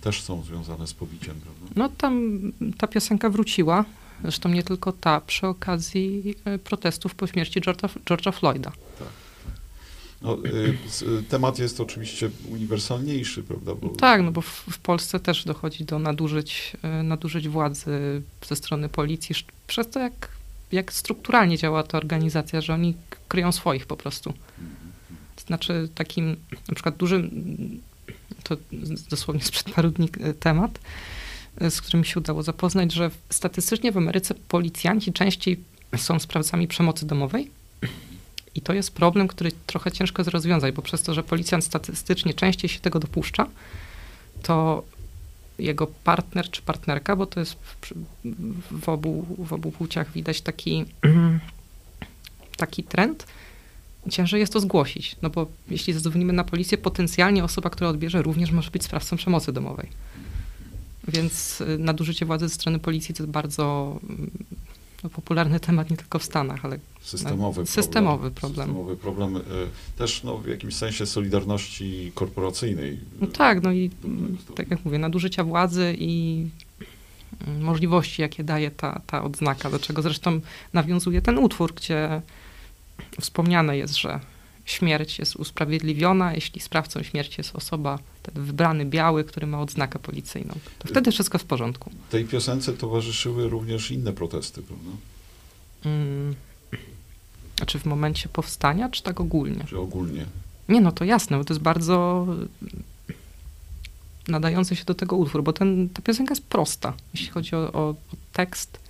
też 0.00 0.22
są 0.22 0.42
związane 0.42 0.86
z 0.86 0.94
pobiciem, 0.94 1.34
prawda? 1.40 1.66
No 1.76 1.88
tam 1.88 2.40
ta 2.78 2.86
piosenka 2.86 3.30
wróciła, 3.30 3.84
zresztą 4.22 4.48
nie 4.48 4.62
tylko 4.62 4.92
ta, 4.92 5.20
przy 5.20 5.46
okazji 5.46 6.34
y, 6.54 6.58
protestów 6.58 7.14
po 7.14 7.26
śmierci 7.26 7.60
George'a, 7.60 7.88
George'a 8.04 8.32
Floyda. 8.32 8.72
No, 10.22 10.38
y, 10.44 10.76
y, 11.18 11.22
temat 11.22 11.58
jest 11.58 11.80
oczywiście 11.80 12.30
uniwersalniejszy, 12.50 13.42
prawda? 13.42 13.74
Bo 13.74 13.88
Tak, 13.88 14.22
no 14.22 14.32
bo 14.32 14.40
w, 14.40 14.64
w 14.70 14.78
Polsce 14.78 15.20
też 15.20 15.44
dochodzi 15.44 15.84
do 15.84 15.98
nadużyć, 15.98 16.72
e, 16.82 17.02
nadużyć 17.02 17.48
władzy 17.48 18.22
ze 18.46 18.56
strony 18.56 18.88
policji, 18.88 19.34
przez 19.66 19.90
to 19.90 20.00
jak, 20.00 20.28
jak 20.72 20.92
strukturalnie 20.92 21.58
działa 21.58 21.82
ta 21.82 21.98
organizacja, 21.98 22.60
że 22.60 22.74
oni 22.74 22.94
kryją 23.28 23.52
swoich 23.52 23.86
po 23.86 23.96
prostu. 23.96 24.34
Znaczy 25.46 25.88
takim 25.94 26.36
na 26.68 26.74
przykład 26.74 26.96
dużym, 26.96 27.30
to 28.42 28.56
dosłownie 29.10 29.42
sprzed 29.42 29.70
paru 29.70 29.90
dni 29.90 30.08
e, 30.20 30.34
temat, 30.34 30.78
z 31.70 31.80
którym 31.80 32.04
się 32.04 32.20
udało 32.20 32.42
zapoznać, 32.42 32.92
że 32.92 33.10
statystycznie 33.30 33.92
w 33.92 33.96
Ameryce 33.96 34.34
policjanci 34.34 35.12
częściej 35.12 35.60
są 35.96 36.18
sprawcami 36.18 36.68
przemocy 36.68 37.06
domowej. 37.06 37.50
I 38.54 38.60
to 38.60 38.72
jest 38.72 38.94
problem, 38.94 39.28
który 39.28 39.52
trochę 39.66 39.92
ciężko 39.92 40.22
jest 40.22 40.30
rozwiązać, 40.30 40.74
bo 40.74 40.82
przez 40.82 41.02
to, 41.02 41.14
że 41.14 41.22
policjant 41.22 41.64
statystycznie 41.64 42.34
częściej 42.34 42.70
się 42.70 42.80
tego 42.80 42.98
dopuszcza, 42.98 43.46
to 44.42 44.84
jego 45.58 45.86
partner 45.86 46.50
czy 46.50 46.62
partnerka, 46.62 47.16
bo 47.16 47.26
to 47.26 47.40
jest 47.40 47.56
w, 48.70 48.88
obu, 48.88 49.26
w 49.38 49.52
obu 49.52 49.72
płciach 49.72 50.12
widać 50.12 50.40
taki, 50.40 50.84
taki 52.56 52.84
trend, 52.84 53.26
ciężej 54.10 54.40
jest 54.40 54.52
to 54.52 54.60
zgłosić. 54.60 55.16
No 55.22 55.30
bo 55.30 55.46
jeśli 55.70 55.92
zadzwonimy 55.92 56.32
na 56.32 56.44
policję, 56.44 56.78
potencjalnie 56.78 57.44
osoba, 57.44 57.70
która 57.70 57.90
odbierze, 57.90 58.22
również 58.22 58.50
może 58.50 58.70
być 58.70 58.84
sprawcą 58.84 59.16
przemocy 59.16 59.52
domowej. 59.52 59.88
Więc 61.08 61.60
y, 61.60 61.78
nadużycie 61.78 62.26
władzy 62.26 62.48
ze 62.48 62.54
strony 62.54 62.78
policji 62.78 63.14
to 63.14 63.22
jest 63.22 63.32
bardzo 63.32 63.96
mm, 64.02 64.30
no, 65.04 65.10
popularny 65.10 65.60
temat 65.60 65.90
nie 65.90 65.96
tylko 65.96 66.18
w 66.18 66.24
Stanach, 66.24 66.64
ale 66.64 66.78
systemowy 67.08 67.66
Systemowy 67.66 68.30
problem. 68.30 68.34
problem. 68.34 68.66
Systemowy 68.66 68.96
problem 68.96 69.36
y, 69.36 69.40
też 69.98 70.24
no, 70.24 70.38
w 70.38 70.48
jakimś 70.48 70.74
sensie 70.74 71.06
solidarności 71.06 72.12
korporacyjnej. 72.14 72.98
No 73.20 73.26
tak, 73.26 73.62
no 73.62 73.72
i 73.72 73.90
tak 74.54 74.70
jak 74.70 74.84
mówię, 74.84 74.98
nadużycia 74.98 75.44
władzy 75.44 75.96
i 75.98 76.44
mm, 77.46 77.62
możliwości, 77.62 78.22
jakie 78.22 78.44
daje 78.44 78.70
ta, 78.70 79.00
ta 79.06 79.24
odznaka, 79.24 79.70
do 79.70 79.78
czego 79.78 80.02
zresztą 80.02 80.40
nawiązuje 80.72 81.22
ten 81.22 81.38
utwór, 81.38 81.74
gdzie 81.74 82.22
wspomniane 83.20 83.76
jest, 83.76 83.96
że 83.96 84.20
śmierć 84.64 85.18
jest 85.18 85.36
usprawiedliwiona, 85.36 86.34
jeśli 86.34 86.60
sprawcą 86.60 87.02
śmierci 87.02 87.34
jest 87.38 87.56
osoba, 87.56 87.98
ten 88.22 88.44
wybrany 88.44 88.84
biały, 88.84 89.24
który 89.24 89.46
ma 89.46 89.60
odznakę 89.60 89.98
policyjną. 89.98 90.54
To 90.78 90.88
wtedy 90.88 91.12
wszystko 91.12 91.38
w 91.38 91.44
porządku. 91.44 91.90
Tej 92.10 92.24
piosence 92.24 92.72
towarzyszyły 92.72 93.48
również 93.48 93.90
inne 93.90 94.12
protesty, 94.12 94.62
prawda? 94.62 94.90
Mm. 95.84 96.34
Znaczy 97.58 97.78
w 97.78 97.84
momencie 97.84 98.28
powstania, 98.28 98.88
czy 98.88 99.02
tak 99.02 99.20
ogólnie? 99.20 99.64
Czy 99.68 99.78
ogólnie? 99.78 100.26
Nie, 100.68 100.80
no 100.80 100.92
to 100.92 101.04
jasne, 101.04 101.38
bo 101.38 101.44
to 101.44 101.54
jest 101.54 101.62
bardzo 101.62 102.26
nadający 104.28 104.76
się 104.76 104.84
do 104.84 104.94
tego 104.94 105.16
utwór, 105.16 105.42
bo 105.42 105.52
ten, 105.52 105.88
ta 105.88 106.02
piosenka 106.02 106.32
jest 106.32 106.44
prosta, 106.44 106.92
jeśli 107.14 107.28
chodzi 107.28 107.56
o, 107.56 107.72
o, 107.72 107.88
o 107.88 107.94
tekst 108.32 108.80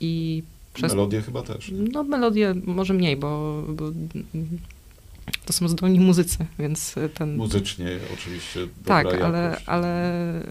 i 0.00 0.42
przez... 0.74 0.92
Melodie 0.92 1.22
chyba 1.22 1.42
też. 1.42 1.72
No 1.92 2.02
melodię 2.02 2.54
może 2.64 2.94
mniej, 2.94 3.16
bo, 3.16 3.62
bo 3.68 3.84
to 5.44 5.52
są 5.52 5.68
zdolni 5.68 6.00
muzycy, 6.00 6.38
więc 6.58 6.94
ten... 7.14 7.36
Muzycznie 7.36 7.98
oczywiście 8.14 8.68
tak, 8.84 9.04
jakość. 9.04 9.22
ale, 9.22 9.60
ale 9.66 10.42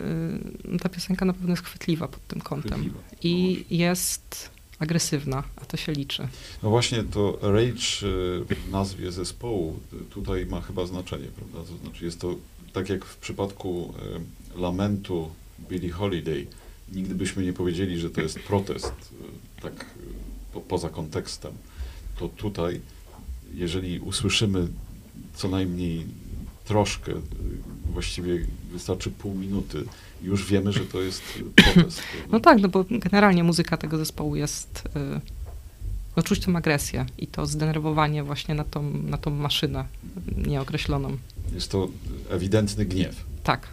y, 0.73 0.79
ta 0.81 0.89
piosenka 0.89 1.25
na 1.25 1.33
pewno 1.33 1.49
jest 1.49 1.63
chwytliwa 1.63 2.07
pod 2.07 2.27
tym 2.27 2.41
kątem. 2.41 2.71
Chwytliwa. 2.71 2.99
I 3.23 3.65
jest 3.69 4.56
agresywna, 4.79 5.43
a 5.55 5.65
to 5.65 5.77
się 5.77 5.91
liczy. 5.91 6.27
No 6.63 6.69
właśnie 6.69 7.03
to 7.03 7.39
rage 7.41 8.07
y, 8.51 8.55
w 8.55 8.71
nazwie 8.71 9.11
zespołu 9.11 9.79
y, 9.93 10.05
tutaj 10.05 10.45
ma 10.45 10.61
chyba 10.61 10.85
znaczenie, 10.85 11.27
prawda? 11.27 11.71
To 11.71 11.77
znaczy 11.77 12.05
jest 12.05 12.21
to 12.21 12.35
tak 12.73 12.89
jak 12.89 13.05
w 13.05 13.17
przypadku 13.17 13.93
y, 14.55 14.59
lamentu 14.59 15.31
Billie 15.69 15.91
Holiday. 15.91 16.47
Nigdy 16.93 17.15
byśmy 17.15 17.43
nie 17.43 17.53
powiedzieli, 17.53 17.99
że 17.99 18.09
to 18.09 18.21
jest 18.21 18.39
protest, 18.39 18.93
tak 19.61 19.85
po, 20.53 20.61
poza 20.61 20.89
kontekstem. 20.89 21.53
To 22.19 22.29
tutaj, 22.29 22.81
jeżeli 23.53 23.99
usłyszymy 23.99 24.67
co 25.35 25.47
najmniej 25.47 26.05
troszkę, 26.65 27.13
właściwie 27.93 28.45
wystarczy 28.71 29.11
pół 29.11 29.35
minuty, 29.35 29.85
już 30.21 30.45
wiemy, 30.45 30.71
że 30.71 30.79
to 30.79 31.01
jest 31.01 31.21
prawda? 31.55 31.81
No 32.31 32.39
tak, 32.39 32.61
no 32.61 32.67
bo 32.69 32.85
generalnie 32.89 33.43
muzyka 33.43 33.77
tego 33.77 33.97
zespołu 33.97 34.35
jest. 34.35 34.83
Yy, 34.95 35.21
no 36.17 36.23
czuć 36.23 36.39
tą 36.39 36.55
agresję 36.55 37.05
i 37.17 37.27
to 37.27 37.45
zdenerwowanie 37.45 38.23
właśnie 38.23 38.55
na 38.55 38.63
tą, 38.63 38.83
na 38.93 39.17
tą 39.17 39.31
maszynę 39.31 39.85
nieokreśloną. 40.47 41.17
Jest 41.53 41.71
to 41.71 41.87
ewidentny 42.29 42.85
gniew. 42.85 43.25
Tak. 43.43 43.67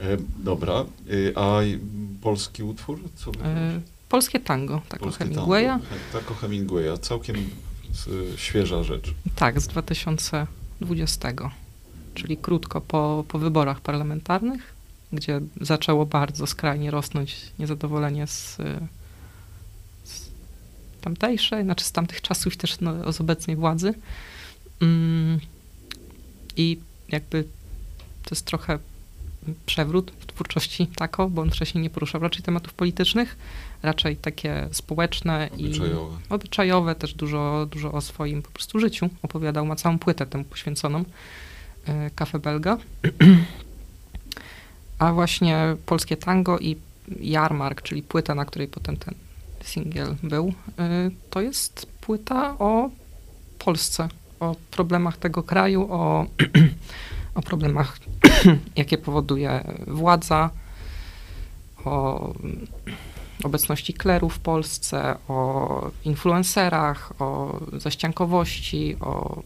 E, 0.00 0.16
dobra, 0.38 0.74
e, 0.74 0.84
a 1.38 1.58
polski 2.22 2.62
utwór? 2.62 3.00
Co 3.16 3.32
wybrałeś? 3.32 3.58
polskie 4.08 4.40
tango, 4.40 4.82
tak 4.88 5.00
o 5.00 5.04
Polskie 5.04 5.24
Hemingwaya. 5.24 5.66
tango. 5.68 5.84
He- 5.86 6.18
Tak 6.20 6.30
o 6.30 6.34
Hemingwaya. 6.34 6.98
Całkiem 7.00 7.36
świeża 8.36 8.82
rzecz. 8.82 9.14
Tak, 9.36 9.60
z 9.60 9.66
2020, 9.66 11.28
czyli 12.14 12.36
krótko 12.36 12.80
po, 12.80 13.24
po 13.28 13.38
wyborach 13.38 13.80
parlamentarnych, 13.80 14.71
gdzie 15.12 15.40
zaczęło 15.60 16.06
bardzo 16.06 16.46
skrajnie 16.46 16.90
rosnąć 16.90 17.36
niezadowolenie 17.58 18.26
z, 18.26 18.60
y, 18.60 18.78
z 20.04 20.30
tamtejszej, 21.00 21.64
znaczy 21.64 21.84
z 21.84 21.92
tamtych 21.92 22.20
czasów 22.20 22.56
też 22.56 22.80
no, 22.80 23.12
z 23.12 23.20
obecnej 23.20 23.56
władzy. 23.56 23.94
Mm, 24.80 25.40
I 26.56 26.78
jakby 27.08 27.44
to 28.24 28.28
jest 28.34 28.46
trochę 28.46 28.78
przewrót 29.66 30.12
w 30.20 30.26
twórczości 30.26 30.86
Tako, 30.86 31.30
bo 31.30 31.42
on 31.42 31.50
wcześniej 31.50 31.82
nie 31.82 31.90
poruszał 31.90 32.20
raczej 32.20 32.42
tematów 32.42 32.74
politycznych, 32.74 33.36
raczej 33.82 34.16
takie 34.16 34.68
społeczne 34.72 35.50
i 35.56 35.66
Obyczajowe. 35.66 36.18
obyczajowe, 36.28 36.94
też 36.94 37.14
dużo, 37.14 37.66
dużo 37.70 37.92
o 37.92 38.00
swoim 38.00 38.42
po 38.42 38.50
prostu 38.50 38.78
życiu 38.78 39.08
opowiadał, 39.22 39.66
ma 39.66 39.76
całą 39.76 39.98
płytę 39.98 40.26
temu 40.26 40.44
poświęconą, 40.44 41.04
e, 41.86 42.10
Cafe 42.10 42.38
Belga. 42.38 42.78
A 45.02 45.12
właśnie 45.12 45.76
polskie 45.86 46.16
tango 46.16 46.58
i 46.58 46.76
Jarmark, 47.20 47.82
czyli 47.82 48.02
płyta, 48.02 48.34
na 48.34 48.44
której 48.44 48.68
potem 48.68 48.96
ten 48.96 49.14
singiel 49.60 50.16
był, 50.22 50.52
e, 50.78 51.10
to 51.30 51.40
jest 51.40 51.86
płyta 52.00 52.58
o 52.58 52.90
Polsce, 53.58 54.08
o 54.40 54.56
problemach 54.70 55.16
tego 55.16 55.42
kraju, 55.42 55.88
o, 55.90 56.26
o 57.34 57.42
problemach, 57.42 57.98
jakie 58.76 58.98
powoduje 58.98 59.64
władza, 59.86 60.50
o 61.84 62.32
obecności 63.44 63.94
kleru 63.94 64.28
w 64.28 64.38
Polsce, 64.38 65.16
o 65.28 65.90
influencerach, 66.04 67.12
o 67.18 67.60
zaściankowości, 67.72 68.96
o, 69.00 69.42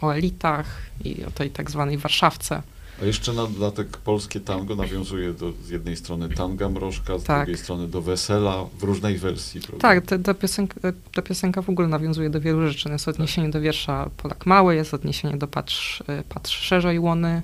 o 0.00 0.10
elitach 0.10 0.66
i 1.04 1.24
o 1.24 1.30
tej 1.30 1.50
tak 1.50 1.70
zwanej 1.70 1.98
Warszawce. 1.98 2.62
A 3.02 3.04
jeszcze 3.04 3.32
na 3.32 3.46
dodatek 3.46 3.96
polskie 3.96 4.40
tango 4.40 4.76
nawiązuje 4.76 5.32
do, 5.32 5.52
z 5.64 5.68
jednej 5.68 5.96
strony 5.96 6.28
tanga 6.28 6.68
mrożka, 6.68 7.18
z 7.18 7.24
Tak. 7.24 7.46
drugiej 7.46 7.62
strony 7.64 7.88
do 7.88 8.02
wesela 8.02 8.64
w 8.78 8.82
różnej 8.82 9.18
wersji. 9.18 9.60
Prawda? 9.60 9.78
Tak, 9.88 10.06
ta, 10.06 10.18
ta, 10.18 10.34
piosenka, 10.34 10.80
ta 11.14 11.22
piosenka 11.22 11.62
w 11.62 11.70
ogóle 11.70 11.88
nawiązuje 11.88 12.30
do 12.30 12.40
wielu 12.40 12.68
rzeczy. 12.68 12.88
Jest 12.88 13.08
odniesienie 13.08 13.50
do 13.50 13.60
wiersza 13.60 14.10
Polak 14.16 14.46
Mały, 14.46 14.74
jest 14.74 14.94
odniesienie 14.94 15.36
do 15.36 15.46
Patrz, 15.48 16.02
patrz 16.28 16.60
szerzej 16.60 16.98
łony, 16.98 17.42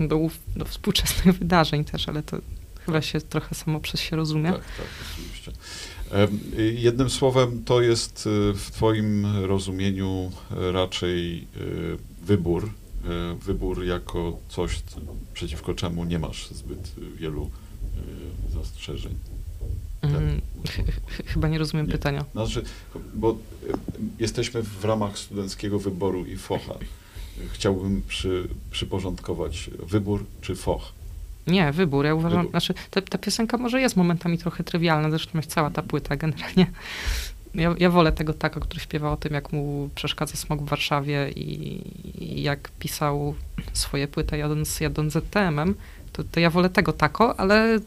y, 0.00 0.08
do, 0.08 0.18
do 0.56 0.64
współczesnych 0.64 1.38
wydarzeń 1.38 1.84
też, 1.84 2.08
ale 2.08 2.22
to 2.22 2.36
chyba 2.86 3.02
się 3.02 3.20
trochę 3.20 3.54
samo 3.54 3.80
przez 3.80 4.00
się 4.00 4.16
rozumie. 4.16 4.52
Tak, 4.52 4.60
tak, 4.60 4.86
oczywiście. 5.12 5.52
Y, 6.58 6.72
Jednym 6.74 7.10
słowem, 7.10 7.64
to 7.64 7.82
jest 7.82 8.26
y, 8.26 8.52
w 8.54 8.70
Twoim 8.70 9.26
rozumieniu 9.46 10.32
raczej 10.72 11.46
wybór. 12.22 12.70
Y, 13.04 13.34
Wybór 13.44 13.84
jako 13.84 14.38
coś, 14.48 14.82
przeciwko 15.34 15.74
czemu 15.74 16.04
nie 16.04 16.18
masz 16.18 16.48
zbyt 16.50 16.92
wielu 17.16 17.50
y, 18.48 18.52
zastrzeżeń. 18.52 19.14
Ch- 20.68 20.70
ch- 20.70 21.26
chyba 21.32 21.48
nie 21.48 21.58
rozumiem 21.58 21.86
Nie. 21.86 21.92
pytania. 21.92 22.24
Znaczy, 22.32 22.62
bo 23.14 23.30
y, 23.30 23.36
jesteśmy 24.18 24.62
w 24.62 24.84
ramach 24.84 25.18
studenckiego 25.18 25.78
wyboru 25.78 26.26
i 26.26 26.36
focha. 26.36 26.74
Chciałbym 27.52 28.02
przy, 28.08 28.48
przyporządkować 28.70 29.70
wybór 29.88 30.24
czy 30.40 30.54
foch. 30.54 30.92
Nie, 31.46 31.72
wybór. 31.72 32.04
Ja 32.04 32.14
uważam, 32.14 32.38
Wybór. 32.38 32.50
znaczy 32.50 32.74
ta, 32.90 33.00
ta 33.02 33.18
piosenka 33.18 33.56
może 33.58 33.80
jest 33.80 33.96
momentami 33.96 34.38
trochę 34.38 34.64
trywialna, 34.64 35.10
zresztą 35.10 35.38
jest 35.38 35.50
cała 35.50 35.70
ta 35.70 35.82
płyta 35.82 36.16
generalnie. 36.16 36.66
Ja, 37.54 37.74
ja 37.78 37.90
wolę 37.90 38.12
tego 38.12 38.32
taka, 38.34 38.60
który 38.60 38.80
śpiewa 38.80 39.12
o 39.12 39.16
tym, 39.16 39.34
jak 39.34 39.52
mu 39.52 39.90
przeszkadza 39.94 40.36
smog 40.36 40.62
w 40.62 40.68
Warszawie 40.68 41.30
i, 41.36 41.80
i 42.24 42.42
jak 42.42 42.70
pisał 42.78 43.34
swoje 43.72 44.08
płyty 44.08 44.38
jadąc, 44.38 44.80
jadąc 44.80 45.12
ZTM-em, 45.12 45.74
to, 46.12 46.24
to 46.24 46.40
ja 46.40 46.50
wolę 46.50 46.70
tego 46.70 46.92
tako, 46.92 47.40
ale 47.40 47.78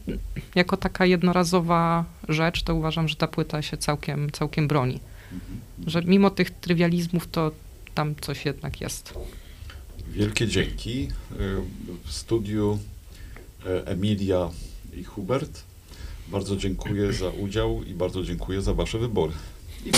jako 0.55 0.77
taka 0.77 1.05
jednorazowa 1.05 2.05
rzecz, 2.29 2.63
to 2.63 2.75
uważam, 2.75 3.07
że 3.07 3.15
ta 3.15 3.27
płyta 3.27 3.61
się 3.61 3.77
całkiem, 3.77 4.31
całkiem 4.31 4.67
broni. 4.67 4.99
Że 5.87 6.01
mimo 6.01 6.29
tych 6.29 6.51
trywializmów 6.51 7.27
to 7.27 7.51
tam 7.93 8.15
coś 8.21 8.45
jednak 8.45 8.81
jest. 8.81 9.13
Wielkie 10.07 10.47
dzięki. 10.47 11.09
W 12.03 12.11
studiu 12.11 12.79
e, 13.65 13.87
Emilia 13.87 14.49
i 14.93 15.03
Hubert. 15.03 15.63
Bardzo 16.27 16.57
dziękuję 16.57 17.13
za 17.13 17.29
udział 17.29 17.83
i 17.83 17.93
bardzo 17.93 18.23
dziękuję 18.23 18.61
za 18.61 18.73
Wasze 18.73 18.99
wybory. 18.99 19.33
Dzień 19.83 19.91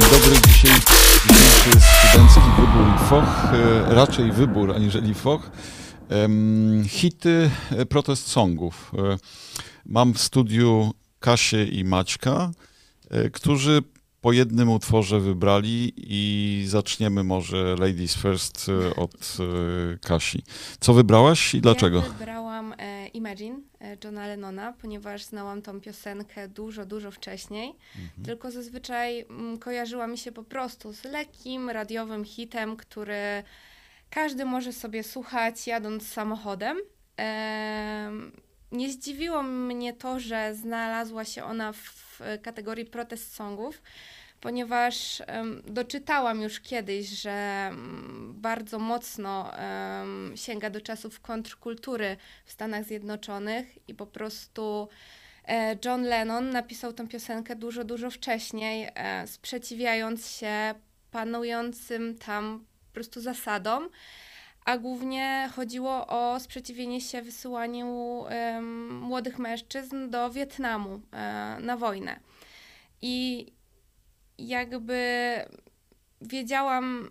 dobry, 0.00 0.36
dzisiaj 0.46 0.72
dzisiejszy 1.28 1.80
studencki 2.08 2.40
wybór 2.58 2.98
foch, 3.08 3.54
e, 3.54 3.94
raczej 3.94 4.32
wybór 4.32 4.72
aniżeli 4.72 5.14
foch. 5.14 5.50
Hity 6.88 7.50
e, 7.70 7.86
protest 7.86 8.26
songów. 8.26 8.92
E, 8.98 9.16
Mam 9.86 10.14
w 10.14 10.20
studiu 10.20 10.94
Kasię 11.20 11.64
i 11.64 11.84
Maćka, 11.84 12.50
którzy 13.32 13.82
po 14.20 14.32
jednym 14.32 14.70
utworze 14.70 15.20
wybrali 15.20 15.92
i 15.96 16.64
zaczniemy 16.68 17.24
może 17.24 17.76
Ladies 17.78 18.14
First 18.14 18.70
od 18.96 19.36
Kasi. 20.00 20.42
Co 20.80 20.94
wybrałaś 20.94 21.54
i 21.54 21.60
dlaczego? 21.60 21.98
Ja 21.98 22.04
wybrałam 22.12 22.74
Imagine 23.12 23.73
Johna 24.04 24.26
Lennona, 24.26 24.72
ponieważ 24.72 25.22
znałam 25.22 25.62
tą 25.62 25.80
piosenkę 25.80 26.48
dużo, 26.48 26.86
dużo 26.86 27.10
wcześniej. 27.10 27.74
Mhm. 27.96 28.24
Tylko 28.24 28.50
zazwyczaj 28.50 29.20
mm, 29.20 29.58
kojarzyła 29.58 30.06
mi 30.06 30.18
się 30.18 30.32
po 30.32 30.44
prostu 30.44 30.92
z 30.92 31.04
lekkim, 31.04 31.70
radiowym 31.70 32.24
hitem, 32.24 32.76
który 32.76 33.42
każdy 34.10 34.44
może 34.44 34.72
sobie 34.72 35.02
słuchać 35.02 35.66
jadąc 35.66 36.08
samochodem. 36.08 36.78
Nie 38.74 38.92
zdziwiło 38.92 39.42
mnie 39.42 39.92
to, 39.92 40.20
że 40.20 40.54
znalazła 40.54 41.24
się 41.24 41.44
ona 41.44 41.72
w 41.72 42.20
kategorii 42.42 42.84
protest 42.84 43.34
songów, 43.34 43.82
ponieważ 44.40 45.22
em, 45.26 45.62
doczytałam 45.66 46.42
już 46.42 46.60
kiedyś, 46.60 47.08
że 47.08 47.30
mm, 47.70 48.34
bardzo 48.36 48.78
mocno 48.78 49.56
em, 49.56 50.32
sięga 50.36 50.70
do 50.70 50.80
czasów 50.80 51.20
kontrkultury 51.20 52.16
w 52.44 52.52
Stanach 52.52 52.84
Zjednoczonych 52.84 53.88
i 53.88 53.94
po 53.94 54.06
prostu 54.06 54.88
e, 55.48 55.76
John 55.84 56.02
Lennon 56.02 56.50
napisał 56.50 56.92
tę 56.92 57.08
piosenkę 57.08 57.56
dużo, 57.56 57.84
dużo 57.84 58.10
wcześniej, 58.10 58.88
e, 58.94 59.26
sprzeciwiając 59.26 60.30
się 60.30 60.74
panującym 61.10 62.18
tam 62.18 62.64
po 62.88 62.94
prostu 62.94 63.20
zasadom, 63.20 63.88
a 64.64 64.78
głównie 64.78 65.50
chodziło 65.56 66.06
o 66.06 66.40
sprzeciwienie 66.40 67.00
się 67.00 67.22
wysyłaniu 67.22 68.24
młodych 68.90 69.38
mężczyzn 69.38 70.10
do 70.10 70.30
Wietnamu 70.30 71.00
e, 71.12 71.56
na 71.60 71.76
wojnę. 71.76 72.20
I 73.02 73.46
jakby 74.38 75.34
wiedziałam, 76.20 77.10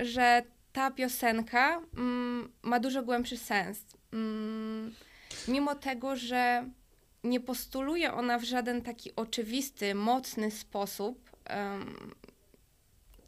że 0.00 0.42
ta 0.72 0.90
piosenka 0.90 1.80
mm, 1.96 2.52
ma 2.62 2.80
dużo 2.80 3.02
głębszy 3.02 3.36
sens. 3.36 3.78
Mm, 4.12 4.94
mimo 5.48 5.74
tego, 5.74 6.16
że 6.16 6.70
nie 7.24 7.40
postuluje 7.40 8.12
ona 8.12 8.38
w 8.38 8.44
żaden 8.44 8.82
taki 8.82 9.16
oczywisty, 9.16 9.94
mocny 9.94 10.50
sposób, 10.50 11.30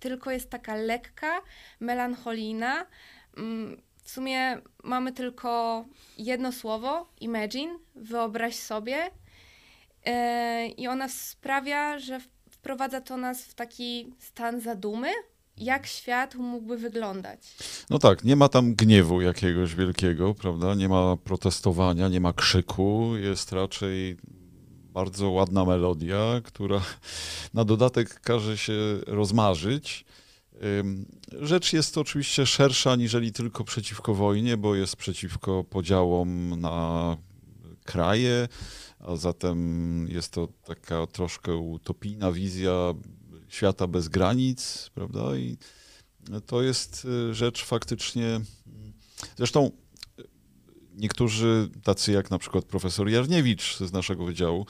tylko 0.01 0.31
jest 0.31 0.51
taka 0.51 0.75
lekka, 0.75 1.41
melancholijna. 1.81 2.87
Mm, 3.39 3.83
w 4.05 4.11
sumie 4.11 4.59
mamy 4.85 5.13
tylko 5.13 5.85
jedno 6.19 6.53
słowo, 6.53 7.07
imagine, 7.21 7.79
wyobraź 7.95 8.57
sobie. 8.57 9.11
E, 10.05 10.69
I 10.69 10.89
ona 10.89 11.09
sprawia, 11.09 11.99
że 11.99 12.21
wprowadza 12.51 13.01
to 13.01 13.17
nas 13.17 13.43
w 13.43 13.55
taki 13.55 14.13
stan 14.19 14.61
zadumy, 14.61 15.09
jak 15.57 15.87
świat 15.87 16.35
mógłby 16.35 16.77
wyglądać. 16.77 17.41
No 17.91 17.99
tak, 17.99 18.25
nie 18.25 18.37
ma 18.37 18.49
tam 18.49 18.75
gniewu 18.75 19.21
jakiegoś 19.21 19.75
wielkiego, 19.75 20.35
prawda? 20.35 20.75
Nie 20.75 20.89
ma 20.89 21.17
protestowania, 21.17 22.09
nie 22.09 22.21
ma 22.21 22.33
krzyku, 22.33 23.17
jest 23.17 23.53
raczej 23.53 24.17
bardzo 24.93 25.31
ładna 25.31 25.65
melodia, 25.65 26.41
która 26.45 26.81
na 27.55 27.65
dodatek 27.65 28.21
każe 28.21 28.59
się 28.59 28.75
rozmarzyć. 29.07 30.05
Rzecz 31.41 31.73
jest 31.73 31.99
oczywiście 31.99 32.47
szersza 32.47 32.97
niżeli 32.97 33.33
tylko 33.33 33.65
przeciwko 33.65 34.15
wojnie, 34.15 34.57
bo 34.57 34.75
jest 34.75 34.97
przeciwko 34.97 35.65
podziałom 35.65 36.61
na 36.61 37.17
kraje, 37.85 38.49
a 39.01 39.17
zatem 39.17 40.09
jest 40.09 40.33
to 40.33 40.49
taka 40.65 41.07
troszkę 41.07 41.57
utopijna 41.57 42.33
wizja 42.33 42.95
świata 43.49 43.87
bez 43.87 44.09
granic, 44.09 44.91
prawda? 44.95 45.37
I 45.37 45.57
to 46.47 46.63
jest 46.63 47.05
y, 47.31 47.35
rzecz 47.35 47.65
faktycznie. 47.65 48.41
Zresztą 49.37 49.71
y, 50.19 50.25
niektórzy, 50.95 51.71
tacy 51.83 52.13
jak 52.13 52.31
na 52.31 52.39
przykład 52.39 52.65
profesor 52.65 53.09
Jarniewicz 53.09 53.79
z 53.79 53.93
naszego 53.93 54.25
wydziału, 54.25 54.67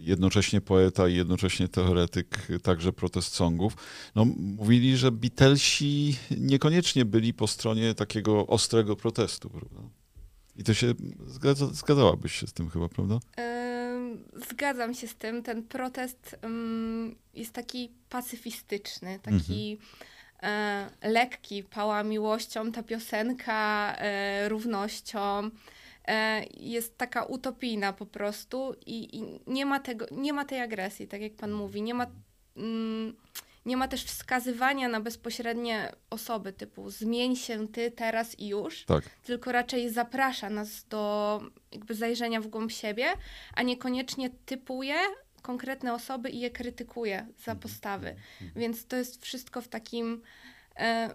jednocześnie 0.00 0.60
poeta 0.60 1.08
i 1.08 1.14
jednocześnie 1.14 1.68
teoretyk 1.68 2.48
także 2.62 2.92
protest 2.92 3.34
songów, 3.34 3.76
no, 4.14 4.24
mówili, 4.36 4.96
że 4.96 5.12
Beatlesi 5.12 6.16
niekoniecznie 6.38 7.04
byli 7.04 7.34
po 7.34 7.46
stronie 7.46 7.94
takiego 7.94 8.46
ostrego 8.46 8.96
protestu, 8.96 9.50
prawda? 9.50 9.80
I 10.56 10.64
to 10.64 10.74
się 10.74 10.94
zgadza, 11.26 11.66
zgadzałabyś 11.66 12.32
się 12.32 12.46
z 12.46 12.52
tym 12.52 12.70
chyba, 12.70 12.88
prawda? 12.88 13.18
Zgadzam 14.50 14.94
się 14.94 15.08
z 15.08 15.14
tym. 15.14 15.42
Ten 15.42 15.62
protest 15.62 16.36
jest 17.34 17.52
taki 17.52 17.92
pacyfistyczny, 18.08 19.18
taki 19.22 19.78
e, 20.42 20.90
lekki, 21.02 21.62
pała 21.62 22.02
miłością, 22.02 22.72
ta 22.72 22.82
piosenka 22.82 23.94
e, 23.96 24.48
równością. 24.48 25.50
E, 26.08 26.44
jest 26.56 26.98
taka 26.98 27.24
utopijna 27.24 27.92
po 27.92 28.06
prostu 28.06 28.74
i, 28.86 29.16
i 29.18 29.40
nie, 29.46 29.66
ma 29.66 29.80
tego, 29.80 30.06
nie 30.10 30.32
ma 30.32 30.44
tej 30.44 30.60
agresji, 30.60 31.08
tak 31.08 31.20
jak 31.20 31.34
pan 31.34 31.52
mówi. 31.52 31.82
Nie 31.82 31.94
ma, 31.94 32.06
mm, 32.56 33.16
nie 33.66 33.76
ma 33.76 33.88
też 33.88 34.04
wskazywania 34.04 34.88
na 34.88 35.00
bezpośrednie 35.00 35.92
osoby 36.10 36.52
typu 36.52 36.90
zmień 36.90 37.36
się 37.36 37.68
ty 37.68 37.90
teraz 37.90 38.38
i 38.38 38.48
już 38.48 38.84
Tak. 38.84 39.04
tylko 39.24 39.52
raczej 39.52 39.90
zaprasza 39.90 40.50
nas 40.50 40.84
do 40.88 41.40
jakby 41.72 41.94
zajrzenia 41.94 42.40
w 42.40 42.46
głąb 42.46 42.72
siebie, 42.72 43.06
a 43.54 43.62
niekoniecznie 43.62 44.30
typuje 44.30 44.94
konkretne 45.42 45.94
osoby 45.94 46.30
i 46.30 46.40
je 46.40 46.50
krytykuje 46.50 47.26
za 47.44 47.54
postawy. 47.54 48.14
Więc 48.56 48.86
to 48.86 48.96
jest 48.96 49.22
wszystko 49.22 49.60
w 49.60 49.68
takim 49.68 50.22
e, 50.76 51.10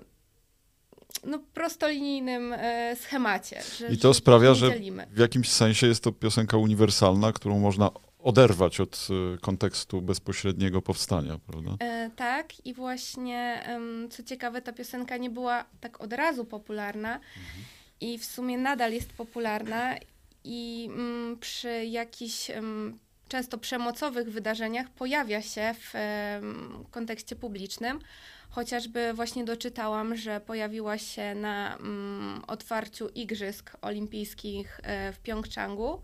no, 1.24 1.40
prostolinijnym 1.54 2.54
e, 2.54 2.96
schemacie. 2.96 3.62
Że, 3.78 3.88
I 3.88 3.98
to 3.98 4.14
że 4.14 4.20
sprawia, 4.20 4.54
że 4.54 4.72
w 5.12 5.20
jakimś 5.20 5.52
sensie 5.52 5.88
jest 5.88 6.04
to 6.04 6.12
piosenka 6.12 6.58
uniwersalna, 6.58 7.34
którą 7.34 7.60
można 7.60 7.92
oderwać 8.20 8.80
od 8.80 9.08
y, 9.36 9.40
kontekstu 9.40 10.02
bezpośredniego 10.02 10.82
powstania, 10.82 11.40
prawda? 11.48 11.72
E, 11.80 12.12
tak, 12.16 12.66
i 12.66 12.74
właśnie 12.74 13.68
co 14.10 14.24
ciekawe, 14.24 14.62
ta 14.62 14.74
piosenka 14.74 15.18
nie 15.18 15.30
była 15.30 15.66
tak 15.82 16.02
od 16.02 16.14
razu 16.14 16.46
popularna 16.46 17.20
i 18.02 18.18
w 18.18 18.26
sumie 18.26 18.58
nadal 18.58 18.94
jest 18.94 19.14
popularna 19.14 19.96
i 20.44 20.90
mm, 20.92 21.38
przy 21.38 21.86
jakichś 21.86 22.52
często 23.28 23.58
przemocowych 23.58 24.32
wydarzeniach 24.32 24.90
pojawia 24.90 25.42
się 25.42 25.76
w 25.80 25.94
kontekście 26.92 27.36
publicznym. 27.36 28.00
Chociażby 28.50 29.14
właśnie 29.14 29.46
doczytałam, 29.46 30.16
że 30.16 30.42
pojawiła 30.42 30.98
się 30.98 31.36
na 31.36 31.78
mm, 31.78 32.42
otwarciu 32.48 33.10
Igrzysk 33.16 33.78
Olimpijskich 33.82 34.80
e, 34.84 35.14
w 35.14 35.20
Pjongczangu. 35.20 36.02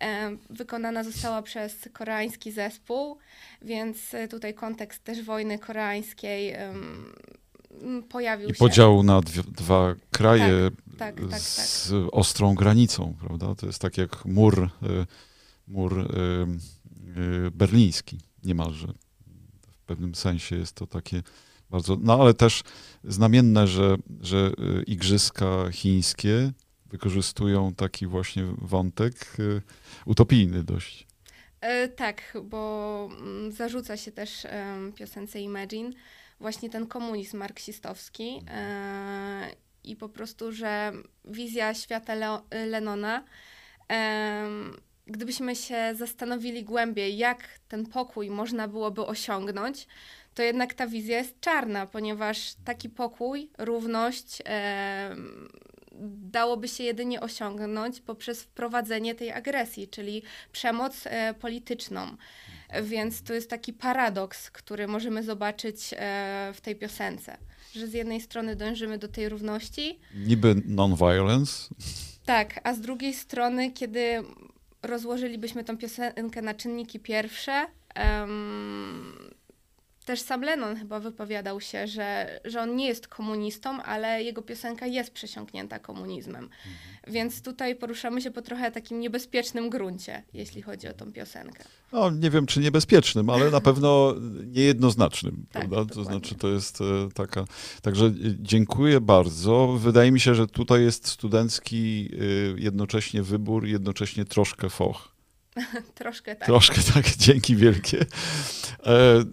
E, 0.00 0.36
Wykonana 0.50 1.04
została 1.04 1.42
przez 1.42 1.88
koreański 1.92 2.52
zespół, 2.52 3.18
więc 3.62 4.14
e, 4.14 4.28
tutaj 4.28 4.54
kontekst 4.54 5.04
też 5.04 5.22
wojny 5.22 5.58
koreańskiej 5.58 6.56
pojawił 8.08 8.48
I 8.48 8.52
się. 8.52 8.58
podziału 8.58 9.02
na 9.02 9.20
dwie, 9.20 9.42
dwa 9.42 9.94
kraje 10.10 10.70
tak, 10.98 11.20
tak, 11.20 11.30
tak. 11.30 11.40
z 11.40 11.92
ostrą 12.12 12.54
granicą, 12.54 13.14
prawda? 13.20 13.54
To 13.54 13.66
jest 13.66 13.78
tak 13.78 13.98
jak 13.98 14.24
mur, 14.24 14.62
y, 14.62 14.68
mur 15.66 15.98
y, 15.98 16.06
y, 17.46 17.50
berliński 17.50 18.20
niemalże. 18.44 18.94
W 19.72 19.84
pewnym 19.86 20.14
sensie 20.14 20.56
jest 20.56 20.72
to 20.72 20.86
takie 20.86 21.22
bardzo, 21.70 21.98
no 22.00 22.20
ale 22.20 22.34
też 22.34 22.62
znamienne, 23.04 23.66
że, 23.66 23.96
że 24.20 24.52
y, 24.78 24.82
igrzyska 24.82 25.70
chińskie 25.72 26.52
wykorzystują 26.86 27.74
taki 27.74 28.06
właśnie 28.06 28.44
wątek 28.58 29.36
utopijny 30.06 30.64
dość. 30.64 31.06
E, 31.60 31.88
tak, 31.88 32.38
bo 32.44 33.08
mm, 33.20 33.52
zarzuca 33.52 33.96
się 33.96 34.12
też 34.12 34.46
piosence 34.94 35.40
Imagine 35.40 35.90
właśnie 36.42 36.70
ten 36.70 36.86
komunizm 36.86 37.36
marksistowski 37.36 38.42
e, 38.48 39.50
i 39.84 39.96
po 39.96 40.08
prostu, 40.08 40.52
że 40.52 40.92
wizja 41.24 41.74
świata 41.74 42.14
Lenona 42.66 43.24
gdybyśmy 45.06 45.56
się 45.56 45.94
zastanowili 45.98 46.64
głębiej, 46.64 47.16
jak 47.16 47.44
ten 47.68 47.86
pokój 47.86 48.30
można 48.30 48.68
byłoby 48.68 49.06
osiągnąć, 49.06 49.86
to 50.34 50.42
jednak 50.42 50.74
ta 50.74 50.86
wizja 50.86 51.18
jest 51.18 51.40
czarna, 51.40 51.86
ponieważ 51.86 52.54
taki 52.64 52.88
pokój, 52.88 53.50
równość 53.58 54.42
em, 54.44 55.48
dałoby 56.32 56.68
się 56.68 56.84
jedynie 56.84 57.20
osiągnąć 57.20 58.00
poprzez 58.00 58.42
wprowadzenie 58.42 59.14
tej 59.14 59.32
agresji, 59.32 59.88
czyli 59.88 60.22
przemoc 60.52 61.00
e, 61.06 61.34
polityczną. 61.34 62.16
Więc 62.82 63.22
to 63.22 63.34
jest 63.34 63.50
taki 63.50 63.72
paradoks, 63.72 64.50
który 64.50 64.86
możemy 64.88 65.22
zobaczyć 65.22 65.94
e, 65.96 66.52
w 66.54 66.60
tej 66.60 66.76
piosence, 66.76 67.36
że 67.74 67.86
z 67.86 67.92
jednej 67.92 68.20
strony 68.20 68.56
dążymy 68.56 68.98
do 68.98 69.08
tej 69.08 69.28
równości, 69.28 69.98
Niby 70.14 70.54
non-violence. 70.66 71.68
tak, 72.26 72.60
a 72.64 72.74
z 72.74 72.80
drugiej 72.80 73.14
strony, 73.14 73.70
kiedy 73.70 74.22
rozłożylibyśmy 74.82 75.64
tą 75.64 75.78
piosenkę 75.78 76.42
na 76.42 76.54
czynniki 76.54 77.00
pierwsze, 77.00 77.66
em, 77.94 79.31
też 80.04 80.20
sam 80.20 80.42
Lennon 80.42 80.76
chyba 80.76 81.00
wypowiadał 81.00 81.60
się, 81.60 81.86
że, 81.86 82.40
że 82.44 82.60
on 82.60 82.76
nie 82.76 82.86
jest 82.86 83.08
komunistą, 83.08 83.82
ale 83.82 84.22
jego 84.22 84.42
piosenka 84.42 84.86
jest 84.86 85.10
przesiąknięta 85.10 85.78
komunizmem. 85.78 86.48
Więc 87.06 87.42
tutaj 87.42 87.76
poruszamy 87.76 88.20
się 88.20 88.30
po 88.30 88.42
trochę 88.42 88.72
takim 88.72 89.00
niebezpiecznym 89.00 89.70
gruncie, 89.70 90.22
jeśli 90.34 90.62
chodzi 90.62 90.88
o 90.88 90.92
tą 90.92 91.12
piosenkę. 91.12 91.64
No, 91.92 92.10
nie 92.10 92.30
wiem, 92.30 92.46
czy 92.46 92.60
niebezpiecznym, 92.60 93.30
ale 93.30 93.50
na 93.50 93.60
pewno 93.60 94.14
niejednoznacznym, 94.46 95.46
Tak, 95.52 95.68
prawda? 95.68 95.94
To 95.94 96.04
znaczy, 96.04 96.34
to 96.34 96.48
jest 96.48 96.80
e, 96.80 96.84
taka... 97.14 97.44
Także 97.82 98.06
e, 98.06 98.12
dziękuję 98.38 99.00
bardzo. 99.00 99.66
Wydaje 99.66 100.12
mi 100.12 100.20
się, 100.20 100.34
że 100.34 100.46
tutaj 100.46 100.82
jest 100.82 101.08
studencki 101.08 102.10
e, 102.12 102.60
jednocześnie 102.60 103.22
wybór, 103.22 103.66
jednocześnie 103.66 104.24
troszkę 104.24 104.70
foch. 104.70 105.12
Troszkę 105.94 106.36
tak. 106.36 106.46
Troszkę 106.46 106.82
tak, 106.94 107.16
dzięki 107.26 107.56
wielkie. 107.56 108.06
E, 108.86 109.24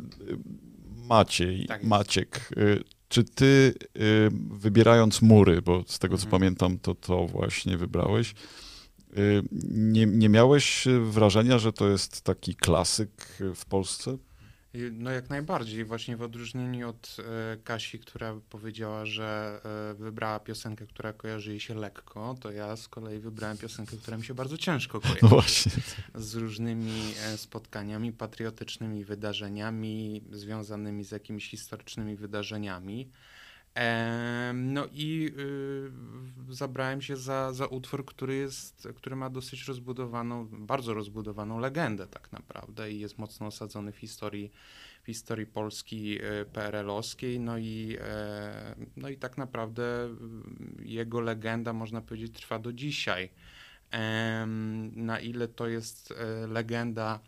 Maciej, 1.09 1.65
Tak. 1.65 1.83
Maciek, 1.83 2.49
e, 2.57 2.61
czy 3.09 3.23
ty 3.23 3.73
e, 3.95 3.99
wybierając 4.51 5.21
mury, 5.21 5.61
bo 5.61 5.83
z 5.87 5.99
tego 5.99 6.17
co 6.17 6.23
Mhm. 6.25 6.31
pamiętam, 6.41 6.79
to 6.79 6.95
to 6.95 7.27
właśnie 7.27 7.77
wybrałeś, 7.77 8.31
e, 8.31 9.13
nie, 9.71 10.05
nie 10.05 10.29
miałeś 10.29 10.87
wrażenia, 11.01 11.59
że 11.59 11.73
to 11.73 11.89
jest 11.89 12.21
taki 12.21 12.55
klasyk 12.55 13.37
w 13.55 13.65
Polsce? 13.65 14.17
Y, 14.75 14.91
No 14.93 15.12
jak 15.12 15.29
najbardziej, 15.29 15.86
właśnie 15.86 16.17
w 16.17 16.21
odróżnieniu 16.21 16.89
od 16.89 17.17
e, 17.19 17.58
Kasi, 17.58 17.99
która 17.99 18.36
powiedziała, 18.49 19.05
że 19.05 19.62
e, 19.91 19.93
wybrała 19.93 20.39
piosenkę, 20.39 20.88
która 20.88 21.13
kojarzy 21.13 21.49
jej 21.49 21.60
się 21.60 21.75
lekko, 21.75 22.36
to 22.41 22.51
ja 22.51 22.75
z 22.75 22.88
kolei 22.88 23.19
wybrałem 23.19 23.58
piosenkę, 23.58 23.97
która 23.97 24.17
mi 24.17 24.23
się 24.23 24.34
bardzo 24.34 24.58
ciężko 24.58 24.99
kojarzy. 25.01 25.19
No 25.21 25.27
właśnie. 25.27 25.71
Z 26.15 26.36
różnymi 26.36 27.13
e, 27.25 27.38
spotkaniami, 27.38 28.13
patriotycznymi 28.13 29.05
wydarzeniami, 29.05 30.23
związanymi 30.32 31.03
z 31.03 31.12
jakimiś 31.12 31.49
historycznymi 31.49 32.15
wydarzeniami. 32.15 33.10
No 34.53 34.88
i 34.91 35.32
y, 36.49 36.53
zabrałem 36.53 37.01
się 37.01 37.17
za, 37.17 37.53
za 37.53 37.65
utwór, 37.65 38.05
który 38.05 38.36
jest, 38.36 38.88
który 38.95 39.15
ma 39.15 39.29
dosyć 39.29 39.67
rozbudowaną, 39.67 40.47
bardzo 40.47 40.93
rozbudowaną 40.93 41.60
legendę 41.60 42.08
tak 42.08 42.32
naprawdę 42.32 42.91
i 42.91 42.99
jest 42.99 43.17
mocno 43.17 43.47
osadzony 43.47 43.91
w 43.91 43.97
historii, 43.97 44.51
w 45.03 45.05
historii 45.05 45.45
Polski 45.45 46.23
y, 46.23 46.45
PRL-owskiej, 46.53 47.39
no 47.39 47.58
i, 47.58 47.97
e, 48.01 48.75
no 48.97 49.10
i 49.10 49.17
tak 49.17 49.38
naprawdę 49.38 50.10
y, 50.79 50.86
jego 50.86 51.21
legenda, 51.21 51.73
można 51.73 52.01
powiedzieć, 52.01 52.34
trwa 52.34 52.60
do 52.60 52.73
dzisiaj. 52.73 53.29
Na 54.95 55.19
ile 55.19 55.47
to 55.47 55.67
jest 55.67 56.12
e, 56.12 56.47
legenda 56.47 57.19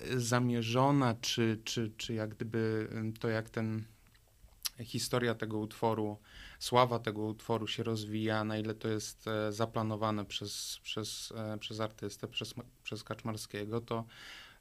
e, 0.00 0.20
zamierzona, 0.20 1.14
czy, 1.20 1.60
czy, 1.64 1.92
czy 1.96 2.14
jak 2.14 2.34
gdyby 2.34 2.88
to, 3.20 3.28
jak 3.28 3.50
ten 3.50 3.84
historia 4.84 5.34
tego 5.34 5.58
utworu, 5.58 6.18
sława 6.58 6.98
tego 6.98 7.22
utworu 7.22 7.66
się 7.66 7.82
rozwija, 7.82 8.44
na 8.44 8.58
ile 8.58 8.74
to 8.74 8.88
jest 8.88 9.28
e, 9.28 9.52
zaplanowane 9.52 10.24
przez, 10.24 10.80
przez, 10.82 11.32
e, 11.36 11.58
przez 11.58 11.80
artystę, 11.80 12.28
przez, 12.28 12.54
przez 12.84 13.04
Kaczmarskiego, 13.04 13.80
to, 13.80 14.04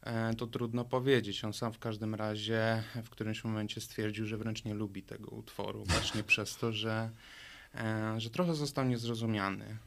e, 0.02 0.34
to 0.34 0.48
trudno 0.48 0.86
powiedzieć. 0.86 1.44
On 1.44 1.54
sam 1.54 1.74
w 1.74 1.80
każdym 1.80 2.16
razie 2.16 2.84
w 3.04 3.10
którymś 3.10 3.44
momencie 3.44 3.82
stwierdził, 3.82 4.26
że 4.26 4.38
wręcz 4.38 4.64
nie 4.64 4.74
lubi 4.74 5.04
tego 5.04 5.32
utworu, 5.32 5.84
właśnie 5.86 6.24
przez 6.34 6.58
to, 6.58 6.72
że, 6.72 7.10
że 8.18 8.30
trochę 8.30 8.56
został 8.56 8.86
niezrozumiany. 8.86 9.78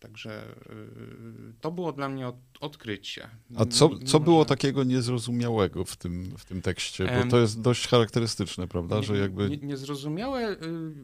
Także 0.00 0.54
y, 0.70 1.54
to 1.60 1.70
było 1.70 1.92
dla 1.92 2.08
mnie 2.08 2.28
od, 2.28 2.36
odkrycie. 2.60 3.28
A 3.56 3.64
co, 3.64 3.88
Mimo, 3.88 4.00
co 4.06 4.20
było 4.20 4.44
takiego 4.44 4.84
niezrozumiałego 4.84 5.84
w 5.84 5.96
tym, 5.96 6.34
w 6.38 6.44
tym 6.44 6.62
tekście? 6.62 7.22
Bo 7.22 7.30
to 7.30 7.38
jest 7.38 7.60
dość 7.60 7.88
charakterystyczne, 7.88 8.68
prawda? 8.68 9.02
Że 9.02 9.18
jakby... 9.18 9.50
nie, 9.50 9.56
niezrozumiałe 9.56 10.52
y, 10.52 10.56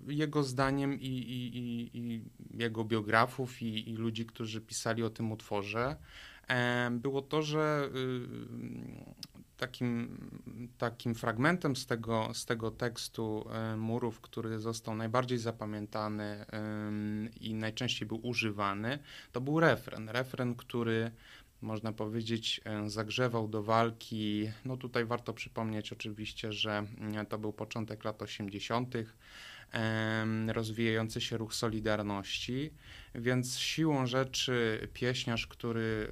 jego 0.08 0.42
zdaniem 0.42 1.00
i, 1.00 1.06
i, 1.06 1.58
i, 1.58 1.90
i 1.98 2.24
jego 2.58 2.84
biografów 2.84 3.62
i, 3.62 3.90
i 3.90 3.96
ludzi, 3.96 4.26
którzy 4.26 4.60
pisali 4.60 5.02
o 5.02 5.10
tym 5.10 5.32
utworze, 5.32 5.96
było 6.90 7.22
to, 7.22 7.42
że 7.42 7.90
y, 7.94 9.51
takim, 9.62 10.18
takim 10.78 11.14
fragmentem 11.14 11.76
z 11.76 11.86
tego, 11.86 12.28
z 12.34 12.44
tego 12.44 12.70
tekstu 12.70 13.46
e, 13.50 13.76
Murów, 13.76 14.20
który 14.20 14.58
został 14.58 14.94
najbardziej 14.94 15.38
zapamiętany 15.38 16.46
i 17.40 17.54
najczęściej 17.54 18.08
był 18.08 18.26
używany, 18.26 18.98
to 19.32 19.40
był 19.40 19.60
refren. 19.60 20.08
Refren, 20.08 20.54
który 20.54 21.10
można 21.62 21.92
powiedzieć, 21.92 22.60
e, 22.64 22.90
zagrzewał 22.90 23.48
do 23.48 23.62
walki. 23.62 24.50
No 24.64 24.76
tutaj 24.76 25.04
warto 25.04 25.32
przypomnieć 25.32 25.92
oczywiście, 25.92 26.52
że 26.52 26.86
mm, 26.98 27.26
to 27.26 27.38
był 27.38 27.52
początek 27.52 28.04
lat 28.04 28.22
80., 28.22 28.94
em, 29.72 30.50
rozwijający 30.50 31.20
się 31.20 31.36
ruch 31.36 31.54
Solidarności, 31.54 32.70
więc 33.14 33.58
siłą 33.58 34.06
rzeczy 34.06 34.88
pieśniarz, 34.92 35.46
który 35.46 36.08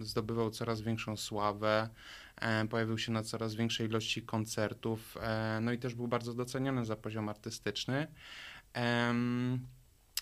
e, 0.00 0.04
zdobywał 0.04 0.50
coraz 0.50 0.80
większą 0.80 1.16
sławę, 1.16 1.88
pojawił 2.70 2.98
się 2.98 3.12
na 3.12 3.22
coraz 3.22 3.54
większej 3.54 3.86
ilości 3.86 4.22
koncertów, 4.22 5.16
e, 5.20 5.58
no 5.62 5.72
i 5.72 5.78
też 5.78 5.94
był 5.94 6.08
bardzo 6.08 6.34
doceniony 6.34 6.84
za 6.84 6.96
poziom 6.96 7.28
artystyczny. 7.28 8.06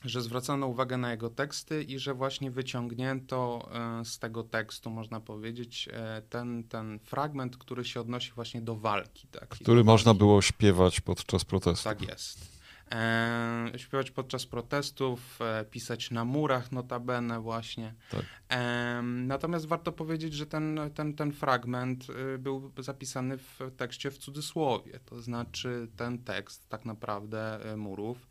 Że 0.05 0.23
zwracano 0.23 0.67
uwagę 0.67 0.97
na 0.97 1.11
jego 1.11 1.31
teksty 1.31 1.83
i 1.83 1.99
że 1.99 2.15
właśnie 2.15 2.51
wyciągnięto 2.51 3.69
e, 4.01 4.05
z 4.05 4.19
tego 4.19 4.43
tekstu, 4.43 4.91
można 4.91 5.21
powiedzieć, 5.21 5.89
e, 5.93 6.23
ten, 6.23 6.65
ten 6.65 6.99
fragment, 6.99 7.57
który 7.57 7.85
się 7.85 8.01
odnosi 8.01 8.33
właśnie 8.33 8.63
do 8.63 8.77
walki. 8.77 9.29
Tak? 9.29 9.49
Który 9.49 9.81
do 9.81 9.85
można 9.85 10.09
walki. 10.09 10.19
było 10.19 10.43
śpiewać 10.43 11.01
podczas 11.01 11.45
protestu. 11.45 11.85
Tak 11.85 12.03
jest. 12.03 12.62
E, 12.93 13.73
śpiewać 13.77 14.11
podczas 14.11 14.47
protestów, 14.47 15.39
e, 15.41 15.65
pisać 15.65 16.11
na 16.11 16.25
murach 16.25 16.73
notabene 16.73 17.41
właśnie. 17.41 17.95
Tak. 18.11 18.25
E, 18.49 19.03
natomiast 19.03 19.67
warto 19.67 19.93
powiedzieć, 19.93 20.35
że 20.35 20.47
ten, 20.47 20.81
ten, 20.95 21.15
ten 21.15 21.33
fragment 21.33 22.07
y, 22.35 22.39
był 22.39 22.73
zapisany 22.79 23.39
w 23.39 23.59
tekście 23.77 24.11
w 24.11 24.19
cudzysłowie. 24.19 25.01
To 25.05 25.23
znaczy 25.23 25.89
ten 25.97 26.19
tekst 26.19 26.69
tak 26.69 26.85
naprawdę 26.85 27.61
murów 27.77 28.29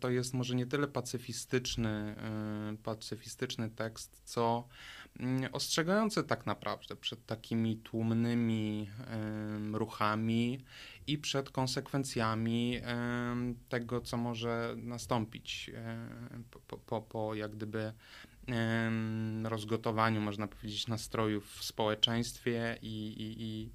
to 0.00 0.10
jest 0.10 0.34
może 0.34 0.54
nie 0.54 0.66
tyle 0.66 0.88
pacyfistyczny, 0.88 2.16
pacyfistyczny 2.82 3.70
tekst, 3.70 4.20
co 4.24 4.68
mm, 5.20 5.48
ostrzegający 5.52 6.24
tak 6.24 6.46
naprawdę 6.46 6.96
przed 6.96 7.26
takimi 7.26 7.76
tłumnymi 7.76 8.90
ruchami 9.72 10.64
i 11.06 11.18
przed 11.18 11.50
konsekwencjami 11.50 12.80
tego, 13.68 14.00
co 14.00 14.16
może 14.16 14.74
nastąpić 14.76 15.70
po, 16.50 16.78
po, 16.78 17.02
po, 17.02 17.34
jak 17.34 17.56
gdyby 17.56 17.92
rozgotowaniu, 19.44 20.20
można 20.20 20.46
powiedzieć, 20.48 20.86
nastrojów 20.86 21.52
w 21.52 21.64
społeczeństwie 21.64 22.78
i, 22.82 23.06
i, 23.08 23.42
i, 23.42 23.70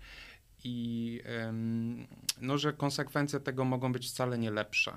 i 0.63 1.21
no, 2.41 2.57
że 2.57 2.73
konsekwencje 2.73 3.39
tego 3.39 3.65
mogą 3.65 3.91
być 3.91 4.07
wcale 4.07 4.37
nie 4.37 4.51
lepsze 4.51 4.91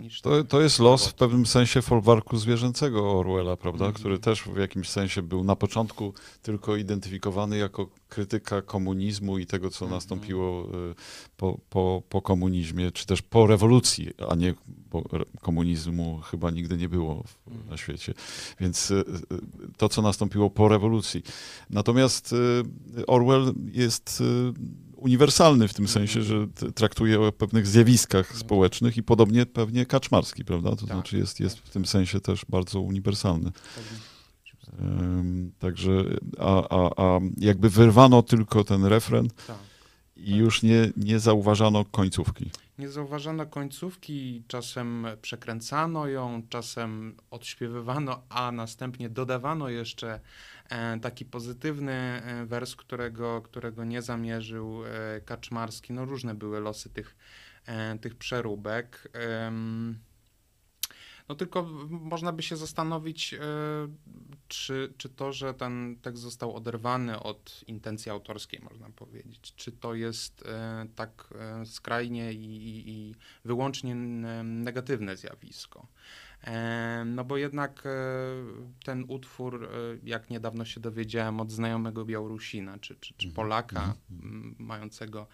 niż 0.00 0.20
To, 0.20 0.44
to 0.44 0.60
jest 0.60 0.78
los 0.78 1.08
w 1.08 1.14
pewnym 1.14 1.46
sensie 1.46 1.82
folwarku 1.82 2.36
zwierzęcego 2.36 3.18
Orwella, 3.18 3.56
prawda? 3.56 3.84
Mhm. 3.84 3.94
Który 3.94 4.18
też 4.18 4.42
w 4.42 4.56
jakimś 4.56 4.88
sensie 4.88 5.22
był 5.22 5.44
na 5.44 5.56
początku 5.56 6.14
tylko 6.42 6.76
identyfikowany 6.76 7.58
jako 7.58 7.88
krytyka 8.08 8.62
komunizmu 8.62 9.38
i 9.38 9.46
tego, 9.46 9.70
co 9.70 9.84
Mhm. 9.84 9.96
nastąpiło 9.96 10.68
y, 10.90 10.94
po, 11.36 11.58
po, 11.70 12.02
po 12.08 12.22
komunizmie, 12.22 12.92
czy 12.92 13.06
też 13.06 13.22
po 13.22 13.46
rewolucji, 13.46 14.08
a 14.28 14.34
nie, 14.34 14.54
bo 14.90 15.02
komunizmu 15.40 16.20
chyba 16.20 16.50
nigdy 16.50 16.76
nie 16.76 16.88
było 16.88 17.22
w, 17.22 17.48
Mhm. 17.48 17.70
na 17.70 17.76
świecie. 17.76 18.14
Więc 18.60 18.90
y, 18.90 18.94
y, 18.94 19.04
to, 19.76 19.88
co 19.88 20.02
nastąpiło 20.02 20.50
po 20.50 20.68
rewolucji. 20.68 21.22
Natomiast 21.70 22.34
Orwell 23.06 23.54
jest 23.72 24.22
uniwersalny 24.96 25.68
w 25.68 25.74
tym 25.74 25.88
sensie, 25.88 26.22
że 26.22 26.46
t- 26.48 26.72
traktuje 26.72 27.20
o 27.20 27.32
pewnych 27.32 27.66
zjawiskach 27.66 28.36
społecznych 28.36 28.96
i 28.96 29.02
podobnie 29.02 29.46
pewnie 29.46 29.86
Kaczmarski, 29.86 30.44
prawda? 30.44 30.70
To 30.70 30.76
Tak, 30.76 30.86
znaczy 30.86 31.18
jest, 31.18 31.40
jest 31.40 31.56
tak. 31.56 31.64
w 31.64 31.70
tym 31.70 31.86
sensie 31.86 32.20
też 32.20 32.44
bardzo 32.48 32.80
uniwersalny. 32.80 33.52
Także, 35.58 35.90
a, 36.38 36.68
a, 36.68 36.90
a 36.96 37.20
jakby 37.36 37.70
wyrwano 37.70 38.22
tylko 38.22 38.64
ten 38.64 38.84
refren 38.84 39.28
Tak. 39.46 39.56
i 40.16 40.36
już 40.36 40.62
nie, 40.62 40.92
nie 40.96 41.18
zauważano 41.18 41.84
końcówki. 41.84 42.50
Nie 42.78 42.88
zauważano 42.88 43.46
końcówki, 43.46 44.42
czasem 44.48 45.06
przekręcano 45.22 46.06
ją, 46.08 46.42
czasem 46.48 47.16
odśpiewywano, 47.30 48.22
a 48.28 48.52
następnie 48.52 49.08
dodawano 49.10 49.68
jeszcze 49.68 50.20
e, 50.68 51.00
taki 51.00 51.24
pozytywny 51.24 51.92
e, 51.92 52.46
wers, 52.46 52.76
którego, 52.76 53.42
którego 53.42 53.84
nie 53.84 54.02
zamierzył 54.02 54.84
e, 54.84 55.20
Kaczmarski. 55.20 55.92
No 55.92 56.04
różne 56.04 56.34
były 56.34 56.60
losy 56.60 56.90
tych, 56.90 57.16
tych 58.00 58.14
przeróbek. 58.14 59.08
Em, 59.12 59.98
No 61.28 61.34
tylko 61.34 61.62
można 61.88 62.32
by 62.32 62.42
się 62.42 62.56
zastanowić, 62.56 63.34
e, 63.34 63.38
czy, 64.48 64.94
czy 64.96 65.08
to, 65.08 65.32
że 65.32 65.54
ten 65.54 65.96
tekst 66.02 66.22
został 66.22 66.56
oderwany 66.56 67.20
od 67.20 67.64
intencji 67.66 68.10
autorskiej, 68.10 68.60
można 68.60 68.90
powiedzieć, 68.90 69.52
czy 69.56 69.72
to 69.72 69.94
jest 69.94 70.42
e, 70.46 70.86
tak 70.94 71.34
e, 71.34 71.66
skrajnie 71.66 72.32
i, 72.32 72.44
i, 72.44 72.90
i 72.90 73.14
wyłącznie 73.44 73.94
negatywne 74.44 75.16
zjawisko. 75.16 75.86
E, 76.44 77.04
No 77.06 77.24
bo 77.24 77.36
jednak 77.36 77.82
e, 77.86 77.90
ten 78.84 79.04
utwór, 79.08 79.64
e, 79.64 79.68
jak 80.02 80.30
niedawno 80.30 80.64
się 80.64 80.80
dowiedziałem 80.80 81.40
od 81.40 81.50
znajomego 81.50 82.04
Białorusina, 82.04 82.78
czy, 82.78 82.94
czy, 82.94 83.14
czy 83.14 83.26
Mhm, 83.26 83.34
Polaka 83.34 83.94
mhm, 84.10 84.54
mającego 84.58 85.26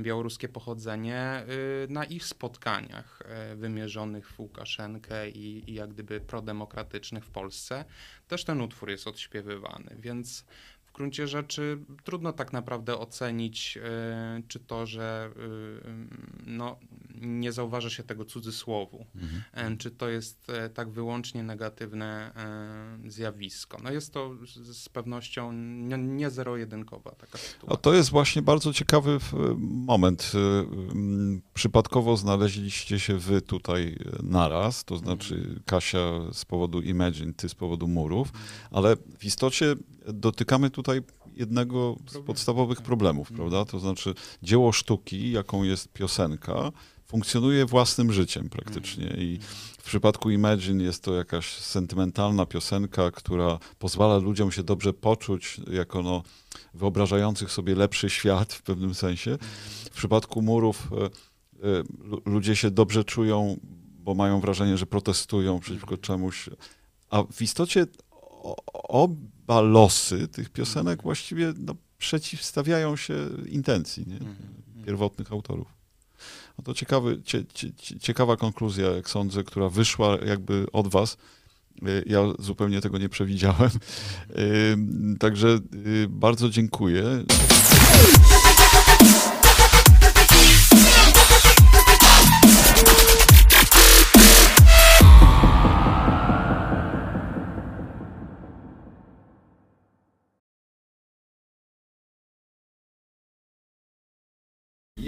białoruskie 0.00 0.48
pochodzenie, 0.48 1.44
na 1.88 2.04
ich 2.04 2.24
spotkaniach 2.24 3.22
wymierzonych 3.56 4.30
w 4.30 4.40
Łukaszenkę 4.40 5.30
i, 5.30 5.70
i 5.70 5.74
jak 5.74 5.90
gdyby 5.90 6.20
prodemokratycznych 6.20 7.24
w 7.24 7.30
Polsce, 7.30 7.84
też 8.28 8.44
ten 8.44 8.60
utwór 8.60 8.90
jest 8.90 9.06
odśpiewywany, 9.06 9.96
więc 9.98 10.44
w 10.90 10.92
gruncie 10.92 11.26
rzeczy 11.26 11.78
trudno 12.04 12.32
tak 12.32 12.52
naprawdę 12.52 12.98
ocenić, 12.98 13.78
e, 13.82 14.42
czy 14.48 14.60
to, 14.60 14.86
że 14.86 15.30
y, 15.36 15.90
no, 16.46 16.76
nie 17.20 17.52
zauważa 17.52 17.90
się 17.90 18.02
tego 18.02 18.24
cudzysłowu, 18.24 19.06
e, 19.52 19.76
czy 19.76 19.90
to 19.90 20.08
jest 20.08 20.50
e, 20.50 20.68
tak 20.68 20.90
wyłącznie 20.90 21.42
negatywne 21.42 22.32
e, 23.06 23.10
zjawisko. 23.10 23.78
No 23.82 23.90
jest 23.90 24.12
to 24.12 24.30
z, 24.62 24.88
pewnością 24.88 25.52
nie, 25.52 25.98
nie 25.98 26.30
zero-jedynkowa 26.30 27.10
taka 27.10 27.34
A 27.34 27.38
sytuacja. 27.38 27.76
to 27.76 27.94
jest 27.94 28.10
właśnie 28.10 28.42
bardzo 28.42 28.72
ciekawy 28.72 29.18
moment. 29.60 30.32
Przypadkowo 31.54 32.16
znaleźliście 32.16 32.98
się 32.98 33.18
wy 33.18 33.42
tutaj 33.42 33.96
naraz, 34.22 34.84
to 34.84 34.96
znaczy 34.96 35.60
Kasia 35.66 36.20
z 36.32 36.44
powodu 36.44 36.80
Imagine, 36.80 37.32
ty 37.34 37.48
z 37.48 37.54
powodu 37.54 37.88
murów, 37.88 38.32
ale 38.70 38.96
w 39.18 39.24
istocie 39.24 39.74
dotykamy 40.12 40.70
tutaj 40.82 41.02
jednego 41.36 41.96
z 42.10 42.18
podstawowych 42.18 42.78
tak. 42.78 42.86
problemów, 42.86 43.30
Mhm. 43.30 43.36
prawda? 43.50 43.70
To 43.72 43.78
znaczy 43.78 44.14
dzieło 44.42 44.72
sztuki, 44.72 45.32
jaką 45.32 45.62
jest 45.62 45.92
piosenka, 45.92 46.72
funkcjonuje 47.06 47.66
własnym 47.66 48.12
życiem 48.12 48.48
praktycznie 48.48 49.06
i 49.18 49.38
w 49.78 49.82
przypadku 49.82 50.30
Imagine 50.30 50.84
jest 50.84 51.02
to 51.04 51.14
jakaś 51.14 51.52
sentymentalna 51.52 52.46
piosenka, 52.46 53.10
która 53.10 53.58
pozwala 53.78 54.18
ludziom 54.18 54.52
się 54.52 54.62
dobrze 54.62 54.92
poczuć, 54.92 55.60
jako 55.72 56.02
no, 56.02 56.22
wyobrażających 56.74 57.50
sobie 57.52 57.74
lepszy 57.74 58.10
świat 58.10 58.52
w 58.52 58.62
pewnym 58.62 58.94
sensie. 58.94 59.38
W 59.84 59.90
przypadku 59.90 60.42
murów 60.42 60.88
e, 60.92 61.04
e, 61.04 61.10
lu- 61.98 62.22
ludzie 62.24 62.56
się 62.56 62.70
dobrze 62.70 63.04
czują, 63.04 63.56
bo 63.98 64.14
mają 64.14 64.40
wrażenie, 64.40 64.76
że 64.76 64.86
protestują 64.86 65.60
przeciwko 65.60 65.96
czemuś. 65.96 66.50
A 67.10 67.22
w 67.32 67.42
istocie 67.42 67.86
o- 68.72 69.08
oba 69.50 69.60
losy 69.60 70.28
tych 70.28 70.50
piosenek 70.50 71.02
właściwie 71.02 71.52
no, 71.58 71.74
przeciwstawiają 71.98 72.96
się 72.96 73.14
intencji 73.48 74.04
nie? 74.06 74.14
Mhm. 74.14 74.36
pierwotnych 74.86 75.32
autorów. 75.32 75.68
No 76.58 76.64
to 76.64 76.74
ciekawy, 76.74 77.22
cie, 77.24 77.44
cie, 77.54 77.72
cie- 77.72 77.98
ciekawa 77.98 78.36
konkluzja, 78.36 78.90
jak 78.90 79.10
sądzę, 79.10 79.44
która 79.44 79.68
wyszła 79.68 80.18
jakby 80.26 80.66
od 80.72 80.88
was. 80.88 81.16
Y, 81.82 82.04
Ja 82.06 82.20
zupełnie 82.38 82.80
tego 82.80 82.98
nie 82.98 83.08
przewidziałem. 83.08 83.70
Y, 84.38 84.76
Także 85.18 85.48
y, 85.86 86.06
bardzo 86.08 86.48
dziękuję. 86.50 87.02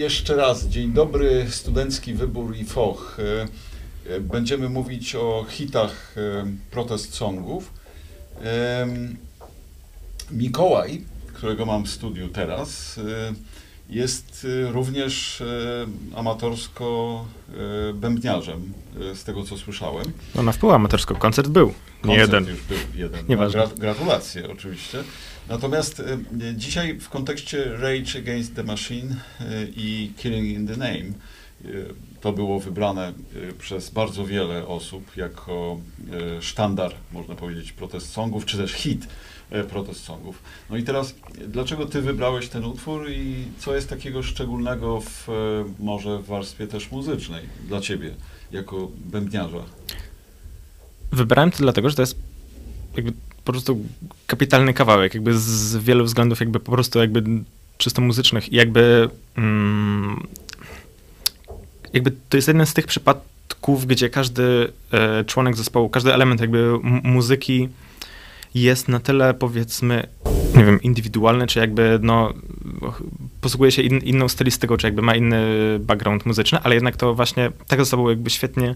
Jeszcze 0.03 0.37
raz, 0.37 0.67
dzień 0.67 0.93
dobry, 0.93 1.47
studencki 1.51 2.15
wybór 2.15 2.57
i 2.57 2.65
foch. 2.65 3.19
E, 3.19 4.15
e, 4.15 4.21
Będziemy 4.21 4.69
mówić 4.69 5.15
o 5.15 5.47
hitach 5.49 6.15
e, 6.17 6.47
protest 6.71 7.15
songów. 7.15 7.73
Mikołaj, 10.31 11.05
którego 11.35 11.67
mam 11.67 11.85
w 11.85 11.91
studiu 11.91 12.29
teraz, 12.29 13.01
jest 13.90 14.47
e, 14.68 14.73
również 14.73 15.40
e, 15.40 15.47
amatorsko 16.16 17.25
e, 17.90 17.92
bębniarzem, 17.92 18.73
z 19.14 19.25
tego 19.25 19.42
co 19.45 19.57
słyszałem. 19.59 20.07
No 20.35 20.42
na 20.42 20.53
wpół 20.53 20.71
amatorsko, 20.71 21.14
koncert 21.14 21.49
był. 21.49 21.66
Nie 21.68 21.75
Koncert 22.03 22.21
jeden. 22.33 22.47
już 22.47 22.62
był 22.62 22.79
jeden. 22.95 23.27
Nieważne. 23.29 23.61
No, 23.61 23.66
gra- 23.66 23.79
gratulacje 23.79 24.51
oczywiście. 24.53 24.99
Natomiast 25.49 26.03
dzisiaj 26.55 26.99
w 26.99 27.09
kontekście 27.09 27.64
Rage 27.77 28.18
Against 28.18 28.55
the 28.55 28.62
Machine 28.62 29.16
i 29.77 30.12
Killing 30.16 30.47
in 30.47 30.66
the 30.68 30.77
Name 30.77 31.12
to 32.21 32.33
było 32.33 32.61
wybrane 32.61 33.12
przez 33.59 33.90
bardzo 33.90 34.27
wiele 34.27 34.66
osób 34.66 35.16
jako 35.16 35.81
sztandar, 36.40 36.95
można 37.12 37.35
powiedzieć, 37.35 37.73
protest 37.73 38.12
songów, 38.12 38.47
czy 38.47 38.57
też 38.57 38.73
hit 38.73 39.07
protest 39.71 40.05
songów. 40.05 40.43
No 40.71 40.77
i 40.77 40.83
teraz, 40.83 41.15
e, 41.41 41.49
dlaczego 41.49 41.87
ty 41.87 42.03
wybrałeś 42.03 42.49
ten 42.49 42.65
utwór 42.65 43.11
i 43.11 43.45
co 43.59 43.75
jest 43.75 43.88
takiego 43.88 44.23
szczególnego 44.23 45.01
w 45.01 45.29
e, 45.29 45.33
może 45.79 46.19
w 46.19 46.27
warstwie 46.27 46.67
też 46.67 46.91
muzycznej 46.91 47.43
dla 47.69 47.81
ciebie, 47.81 48.15
jako 48.53 48.88
bębniarza? 48.97 49.65
Wybrałem 51.12 51.51
to 51.51 51.59
dlatego, 51.59 51.91
że 51.91 51.97
to 51.97 52.03
jest 52.03 52.17
jakby 52.97 53.12
po 53.45 53.53
prostu 53.53 53.79
kapitalny 54.27 54.75
kawałek, 54.75 55.15
jakby 55.15 55.38
z 55.38 55.77
wielu 55.77 56.05
względów 56.05 56.41
jakby 56.41 56.61
po 56.61 56.73
prostu 56.73 56.99
jakby 56.99 57.23
czysto 57.79 58.03
muzycznych 58.03 58.53
i 58.53 58.57
jakby 58.57 59.09
mm, 59.37 60.27
jakby 61.93 62.12
to 62.29 62.37
jest 62.37 62.49
jeden 62.49 62.67
z 62.67 62.75
tych 62.75 62.87
przypadków, 62.87 63.87
gdzie 63.87 64.11
każdy 64.11 64.73
e, 64.93 65.25
członek 65.25 65.57
zespołu, 65.57 65.88
każdy 65.88 66.15
element 66.15 66.41
jakby 66.41 66.79
muzyki 67.03 67.69
jest 68.55 68.88
na 68.88 69.01
tyle 69.01 69.35
powiedzmy, 69.35 70.07
nie 70.57 70.65
wiem, 70.65 70.83
indywidualny, 70.83 71.47
czy 71.47 71.59
jakby 71.59 71.99
no 72.03 72.33
posługuje 73.41 73.71
się 73.71 73.83
in, 73.83 73.99
inną 73.99 74.29
stylistyką, 74.29 74.77
czy 74.77 74.87
jakby 74.87 75.03
ma 75.03 75.15
inny 75.15 75.45
background 75.81 76.27
muzyczny, 76.27 76.59
ale 76.62 76.75
jednak 76.75 76.97
to 76.97 77.15
właśnie 77.15 77.51
tak 77.67 77.81
ze 77.81 77.87
sobą 77.87 78.09
jakby 78.09 78.31
świetnie 78.31 78.75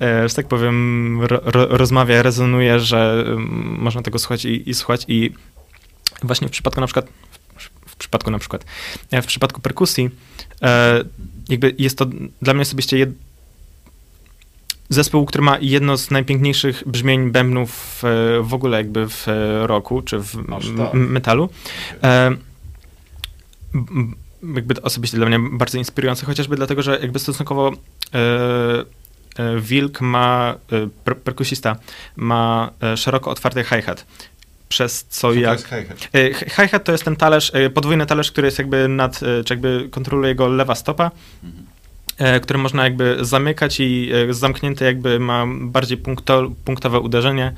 e, 0.00 0.28
że 0.28 0.34
tak 0.34 0.48
powiem, 0.48 1.18
ro, 1.22 1.40
ro, 1.44 1.66
rozmawia, 1.66 2.22
rezonuje, 2.22 2.80
że 2.80 3.24
mm, 3.26 3.76
można 3.78 4.02
tego 4.02 4.18
słuchać 4.18 4.44
i, 4.44 4.70
i 4.70 4.74
słuchać. 4.74 5.04
I 5.08 5.32
właśnie 6.22 6.48
w 6.48 6.50
przypadku 6.50 6.80
na 6.80 6.86
przykład, 6.86 7.08
w, 7.56 7.90
w 7.90 7.96
przypadku 7.96 8.30
na 8.30 8.38
przykład, 8.38 8.64
e, 9.10 9.22
w 9.22 9.26
przypadku 9.26 9.60
perkusji, 9.60 10.10
e, 10.62 11.04
jakby 11.48 11.74
jest 11.78 11.98
to 11.98 12.06
dla 12.42 12.54
mnie 12.54 12.62
osobiście 12.62 12.98
jed, 12.98 13.10
zespół, 14.92 15.26
który 15.26 15.44
ma 15.44 15.58
jedno 15.60 15.96
z 15.96 16.10
najpiękniejszych 16.10 16.82
brzmień 16.86 17.30
bębnów 17.30 18.02
e, 18.04 18.42
w 18.42 18.54
ogóle 18.54 18.76
jakby 18.78 19.08
w 19.08 19.28
e, 19.28 19.66
roku, 19.66 20.02
czy 20.02 20.18
w 20.18 20.46
tak. 20.76 20.94
metalu. 20.94 21.48
E, 22.02 22.30
jakby 24.54 24.82
osobiście 24.82 25.16
dla 25.16 25.26
mnie 25.26 25.38
bardzo 25.52 25.78
inspirujące, 25.78 26.26
chociażby 26.26 26.56
dlatego, 26.56 26.82
że 26.82 26.98
jakby 27.02 27.18
stosunkowo 27.18 27.72
Wilk 29.60 30.00
ma, 30.00 30.54
per, 31.04 31.16
perkusista, 31.16 31.76
ma 32.16 32.70
szeroko 32.96 33.30
otwarty 33.30 33.64
hi-hat. 33.64 34.06
przez 34.68 35.04
co 35.04 35.20
Co 35.20 35.28
to 35.28 35.34
jak... 35.34 35.52
jest 35.52 35.68
hi-hat? 35.68 36.08
Hi- 36.72 36.80
to 36.84 36.92
jest 36.92 37.04
ten 37.04 37.16
talerz, 37.16 37.52
podwójny 37.74 38.06
talerz, 38.06 38.32
który 38.32 38.46
jest 38.46 38.58
jakby 38.58 38.88
nad, 38.88 39.18
czy 39.18 39.44
jakby 39.54 39.88
kontroluje 39.90 40.34
go 40.34 40.48
lewa 40.48 40.74
stopa, 40.74 41.10
Mhm. 41.44 41.66
E, 42.22 42.40
który 42.40 42.58
można 42.58 42.84
jakby 42.84 43.16
zamykać 43.20 43.80
i 43.80 44.10
e, 44.30 44.34
zamknięty 44.34 44.84
jakby 44.84 45.20
ma 45.20 45.46
bardziej 45.60 45.98
punkto, 45.98 46.50
punktowe 46.64 47.00
uderzenie. 47.00 47.52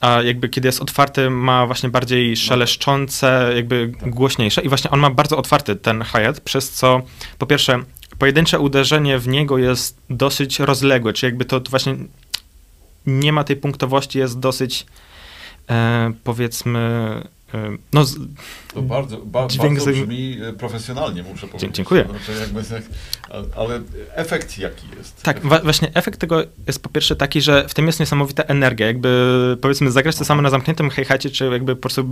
A 0.00 0.22
jakby 0.22 0.48
kiedy 0.48 0.68
jest 0.68 0.82
otwarty, 0.82 1.30
ma 1.30 1.66
właśnie 1.66 1.88
bardziej 1.88 2.36
szeleszczące, 2.36 3.52
jakby 3.56 3.92
głośniejsze. 4.06 4.62
I 4.62 4.68
właśnie 4.68 4.90
on 4.90 5.00
ma 5.00 5.10
bardzo 5.10 5.36
otwarty 5.36 5.76
ten 5.76 6.04
hi-hat, 6.04 6.40
przez 6.40 6.70
co 6.70 7.02
po 7.38 7.46
pierwsze 7.46 7.82
pojedyncze 8.18 8.60
uderzenie 8.60 9.18
w 9.18 9.28
niego 9.28 9.58
jest 9.58 9.98
dosyć 10.10 10.58
rozległe, 10.58 11.12
czy 11.12 11.26
jakby 11.26 11.44
to, 11.44 11.60
to 11.60 11.70
właśnie 11.70 11.96
nie 13.06 13.32
ma 13.32 13.44
tej 13.44 13.56
punktowości, 13.56 14.18
jest 14.18 14.38
dosyć 14.38 14.86
e, 15.70 16.12
powiedzmy 16.24 16.80
no 17.92 18.04
z, 18.04 18.16
To 18.74 18.82
bardzo, 18.82 19.16
ba, 19.18 19.46
Dźwięk 19.46 19.78
bardzo 19.78 19.90
brzmi 19.90 20.38
e, 20.48 20.52
profesjonalnie, 20.52 21.22
muszę 21.22 21.46
powiedzieć. 21.46 21.76
dziękuję. 21.76 22.04
Znaczy 22.10 22.40
jakby, 22.40 22.62
ale 23.56 23.80
efekt 24.14 24.58
jaki 24.58 24.86
jest? 24.98 25.22
Tak, 25.22 25.46
wa- 25.46 25.60
właśnie 25.60 25.90
efekt 25.94 26.20
tego 26.20 26.42
jest 26.66 26.82
po 26.82 26.88
pierwsze 26.88 27.16
taki, 27.16 27.40
że 27.40 27.68
w 27.68 27.74
tym 27.74 27.86
jest 27.86 28.00
niesamowita 28.00 28.42
energia. 28.42 28.86
Jakby 28.86 29.58
powiedzmy 29.60 29.90
zagrać 29.90 30.16
to 30.16 30.24
samo 30.24 30.42
na 30.42 30.50
zamkniętym 30.50 30.90
hi-hacie, 30.90 31.30
czy 31.30 31.44
jakby 31.44 31.76
po 31.76 31.80
prostu 31.82 32.04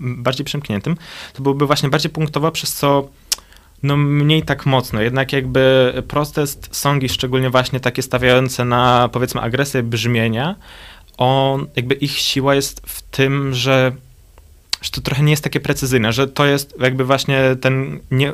bardziej 0.00 0.44
przymkniętym, 0.44 0.96
to 1.32 1.42
byłoby 1.42 1.66
właśnie 1.66 1.88
bardziej 1.88 2.10
punktowo, 2.12 2.50
przez 2.52 2.74
co 2.74 3.08
no 3.82 3.96
mniej 3.96 4.42
tak 4.42 4.66
mocno. 4.66 5.02
Jednak 5.02 5.32
jakby 5.32 5.92
protest 6.08 6.68
songi, 6.76 7.08
szczególnie 7.08 7.50
właśnie 7.50 7.80
takie 7.80 8.02
stawiające 8.02 8.64
na 8.64 9.08
powiedzmy 9.12 9.40
agresję 9.40 9.82
brzmienia, 9.82 10.54
on 11.18 11.66
jakby 11.76 11.94
ich 11.94 12.18
siła 12.18 12.54
jest 12.54 12.82
w 12.86 13.02
tym, 13.02 13.54
że, 13.54 13.92
że 14.82 14.90
to 14.90 15.00
trochę 15.00 15.22
nie 15.22 15.30
jest 15.30 15.44
takie 15.44 15.60
precyzyjne, 15.60 16.12
że 16.12 16.28
to 16.28 16.46
jest 16.46 16.74
jakby 16.80 17.04
właśnie 17.04 17.56
ten 17.60 18.00
nie, 18.10 18.32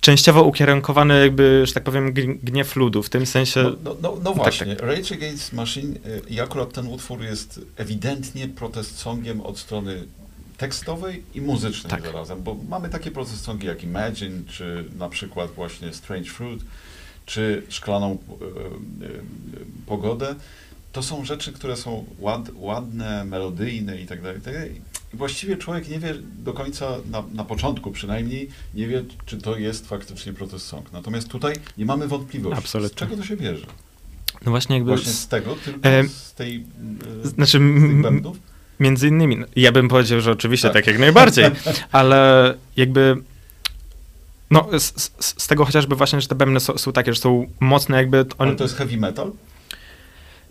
częściowo 0.00 0.42
ukierunkowany 0.42 1.20
jakby, 1.20 1.62
że 1.66 1.72
tak 1.72 1.84
powiem, 1.84 2.14
gn- 2.14 2.38
gniew 2.42 2.76
ludu, 2.76 3.02
w 3.02 3.10
tym 3.10 3.26
sensie... 3.26 3.62
No, 3.62 3.70
no, 3.84 3.96
no, 4.02 4.16
no 4.24 4.30
tak, 4.32 4.42
właśnie, 4.42 4.74
Rage 4.74 5.14
Against 5.14 5.52
Machine 5.52 5.96
y, 6.06 6.22
i 6.30 6.40
akurat 6.40 6.72
ten 6.72 6.86
utwór 6.86 7.22
jest 7.22 7.60
ewidentnie 7.76 8.48
protest 8.48 8.98
songiem 8.98 9.40
od 9.40 9.58
strony 9.58 10.04
tekstowej 10.56 11.22
i 11.34 11.40
muzycznej 11.40 11.90
Tak. 11.90 12.02
zarazem, 12.02 12.42
bo 12.42 12.56
mamy 12.68 12.88
takie 12.88 13.10
protest 13.10 13.44
songi 13.44 13.66
jak 13.66 13.82
Imagine, 13.82 14.40
czy 14.50 14.84
na 14.98 15.08
przykład 15.08 15.50
właśnie 15.50 15.92
Strange 15.94 16.30
Fruit, 16.30 16.62
czy 17.26 17.62
Szklaną 17.68 18.12
y, 18.40 18.44
y, 19.04 19.08
y, 19.08 19.64
Pogodę. 19.86 20.34
To 20.92 21.02
są 21.02 21.24
rzeczy, 21.24 21.52
które 21.52 21.76
są 21.76 22.04
ład, 22.18 22.50
ładne, 22.56 23.24
melodyjne 23.24 24.00
i 24.00 24.06
tak 24.06 24.22
dalej. 24.22 24.38
i 24.38 24.42
tak 24.42 24.54
dalej. 24.54 24.80
I 25.14 25.16
właściwie 25.16 25.56
człowiek 25.56 25.88
nie 25.88 25.98
wie 25.98 26.14
do 26.44 26.52
końca, 26.52 26.90
na, 27.10 27.22
na 27.34 27.44
początku 27.44 27.90
przynajmniej, 27.90 28.48
nie 28.74 28.86
wie, 28.86 29.04
czy 29.26 29.36
to 29.38 29.56
jest 29.56 29.88
faktycznie 29.88 30.32
protest 30.32 30.66
song. 30.66 30.92
Natomiast 30.92 31.28
tutaj 31.28 31.54
nie 31.78 31.84
mamy 31.84 32.08
wątpliwości. 32.08 32.58
Absolutnie. 32.58 32.96
Z 32.96 32.98
czego 32.98 33.16
to 33.16 33.24
się 33.24 33.36
bierze? 33.36 33.66
No 34.44 34.50
właśnie 34.50 34.76
jakby... 34.76 34.90
Właśnie 34.90 35.12
z- 35.12 35.28
tego, 35.28 35.56
tylko 35.64 35.88
e, 35.88 36.08
z 36.08 36.34
tej 36.34 36.64
e, 37.24 37.28
Znaczy, 37.28 37.58
z 37.58 38.02
tych 38.02 38.32
między 38.80 39.08
innymi, 39.08 39.36
no, 39.36 39.46
ja 39.56 39.72
bym 39.72 39.88
powiedział, 39.88 40.20
że 40.20 40.32
oczywiście 40.32 40.68
Tak. 40.68 40.74
tak, 40.74 40.86
jak 40.86 40.98
najbardziej, 40.98 41.44
ale 41.92 42.54
jakby 42.76 43.16
no 44.50 44.68
z, 44.78 44.84
z, 45.02 45.10
z 45.18 45.46
tego 45.46 45.64
chociażby 45.64 45.96
właśnie, 45.96 46.20
że 46.20 46.28
te 46.28 46.34
bębny 46.34 46.60
są, 46.60 46.78
są 46.78 46.92
takie, 46.92 47.14
że 47.14 47.20
są 47.20 47.46
mocne 47.60 47.96
jakby, 47.96 48.24
Ale 48.38 48.50
on, 48.50 48.56
to 48.56 48.64
jest 48.64 48.76
heavy 48.76 48.96
metal? 48.96 49.32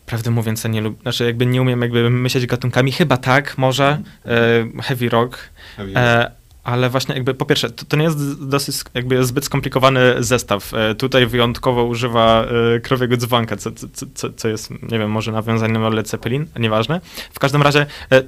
Prawdę 0.08 0.32
mówiąc, 0.32 0.64
ja 0.64 0.70
nie 0.70 0.82
lubię, 0.82 1.02
znaczy 1.02 1.26
jakby 1.26 1.46
nie 1.46 1.62
umiem 1.62 1.82
jakby 1.82 2.10
myśleć 2.10 2.46
gatunkami, 2.46 2.92
chyba 2.92 3.18
tak, 3.18 3.58
może, 3.58 4.02
e, 4.26 4.82
heavy 4.82 5.10
rock, 5.10 5.38
Heavy 5.76 5.98
E, 5.98 6.32
ale 6.64 6.90
właśnie 6.90 7.16
jakby 7.16 7.34
po 7.34 7.46
pierwsze, 7.46 7.70
to, 7.70 7.86
to 7.86 7.98
nie 7.98 8.04
jest 8.04 8.48
dosyć 8.48 8.76
jakby 8.94 9.26
zbyt 9.26 9.46
skomplikowany 9.46 10.00
zestaw. 10.20 10.74
E, 10.74 10.96
tutaj 10.96 11.28
wyjątkowo 11.28 11.84
używa 11.84 12.46
krowiego 12.84 13.18
dzwonka, 13.18 13.58
co, 13.58 13.72
co, 14.14 14.30
co, 14.34 14.48
jest, 14.48 14.72
nie 14.72 15.00
wiem, 15.00 15.12
może 15.12 15.32
nawiązaniem 15.32 15.82
do 15.82 15.90
Led 15.90 16.10
Zeppelin, 16.10 16.46
nieważne. 16.60 17.02
W 17.34 17.40
każdym 17.40 17.62
razie, 17.62 17.86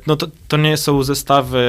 no 0.08 0.16
to, 0.16 0.28
to 0.48 0.58
nie 0.58 0.78
są 0.78 1.04
zestawy 1.04 1.64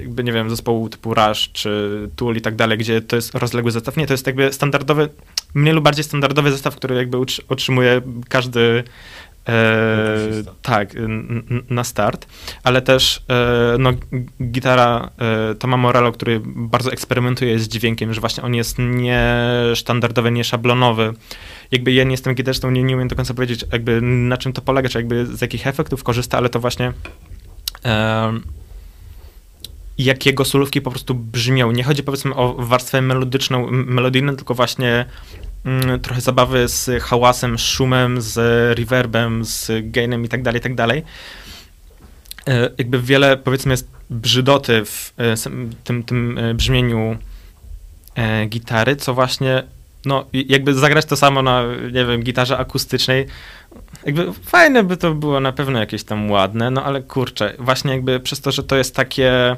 jakby, 0.00 0.24
nie 0.24 0.32
wiem, 0.32 0.50
zespołu 0.50 0.88
typu 0.88 1.14
Rush 1.14 1.50
czy 1.52 1.90
Tool 2.16 2.36
i 2.36 2.40
tak 2.40 2.56
dalej, 2.56 2.78
gdzie 2.78 3.00
to 3.02 3.16
jest 3.16 3.34
rozległy 3.34 3.70
zestaw. 3.70 3.96
Nie, 3.96 4.06
to 4.06 4.12
jest 4.12 4.26
jakby 4.26 4.52
standardowy, 4.52 5.08
mniej 5.54 5.74
lub 5.74 5.84
bardziej 5.84 6.04
standardowy 6.04 6.52
zestaw, 6.52 6.76
który 6.76 6.94
jakby 6.94 7.18
otrzymuje 7.48 8.00
każdy 8.28 8.84
E, 9.48 10.18
tak, 10.62 10.94
n- 10.96 11.62
na 11.70 11.84
start, 11.84 12.26
ale 12.64 12.82
też 12.82 13.22
e, 13.28 13.76
no, 13.78 13.92
gitara 14.42 15.10
e, 15.18 15.54
Toma 15.54 15.76
Morello, 15.76 16.12
który 16.12 16.40
bardzo 16.44 16.92
eksperymentuje 16.92 17.58
z 17.58 17.68
dźwiękiem, 17.68 18.14
że 18.14 18.20
właśnie 18.20 18.42
on 18.42 18.54
jest 18.54 18.76
niesztandardowy, 18.78 20.30
nieszablonowy. 20.30 21.12
Jakby 21.72 21.92
ja 21.92 22.04
nie 22.04 22.10
jestem 22.10 22.34
gitarzystą, 22.34 22.70
nie, 22.70 22.82
nie 22.82 22.94
umiem 22.96 23.08
do 23.08 23.16
końca 23.16 23.34
powiedzieć 23.34 23.64
jakby 23.72 24.00
na 24.02 24.36
czym 24.36 24.52
to 24.52 24.62
polega, 24.62 24.88
czy 24.88 24.98
jakby 24.98 25.26
z 25.26 25.40
jakich 25.40 25.66
efektów 25.66 26.04
korzysta, 26.04 26.38
ale 26.38 26.48
to 26.48 26.60
właśnie 26.60 26.92
jak 29.98 30.26
jego 30.26 30.44
solówki 30.44 30.80
po 30.80 30.90
prostu 30.90 31.14
brzmią. 31.14 31.70
Nie 31.70 31.84
chodzi 31.84 32.02
powiedzmy 32.02 32.34
o 32.34 32.54
warstwę 32.58 33.02
melodyczną, 33.02 33.70
melodyjną, 33.70 34.36
tylko 34.36 34.54
właśnie 34.54 35.04
mm, 35.64 36.00
trochę 36.00 36.20
zabawy 36.20 36.68
z 36.68 37.02
hałasem, 37.02 37.58
z 37.58 37.62
szumem, 37.62 38.20
z 38.20 38.38
reverbem, 38.78 39.44
z 39.44 39.70
gainem 39.82 40.24
i 40.24 40.28
tak 40.28 40.42
dalej, 40.42 40.60
tak 40.60 40.74
dalej. 40.74 41.02
E, 42.48 42.70
Jakby 42.78 43.02
wiele, 43.02 43.36
powiedzmy, 43.36 43.72
jest 43.72 43.90
brzydoty 44.10 44.84
w 44.84 45.12
e, 45.16 45.34
tym, 45.84 46.02
tym 46.02 46.38
e, 46.38 46.54
brzmieniu 46.54 47.16
e, 48.14 48.46
gitary, 48.46 48.96
co 48.96 49.14
właśnie, 49.14 49.62
no, 50.04 50.26
jakby 50.32 50.74
zagrać 50.74 51.04
to 51.04 51.16
samo 51.16 51.42
na, 51.42 51.64
nie 51.92 52.04
wiem, 52.04 52.22
gitarze 52.22 52.58
akustycznej, 52.58 53.26
jakby 54.08 54.32
fajne 54.32 54.82
by 54.84 54.96
to 54.96 55.14
było 55.14 55.40
na 55.40 55.52
pewno 55.52 55.78
jakieś 55.78 56.04
tam 56.04 56.30
ładne, 56.30 56.70
no 56.70 56.84
ale 56.84 57.02
kurczę, 57.02 57.54
właśnie 57.58 57.92
jakby 57.92 58.20
przez 58.20 58.40
to, 58.40 58.52
że 58.52 58.62
to 58.62 58.76
jest 58.76 58.96
takie 58.96 59.56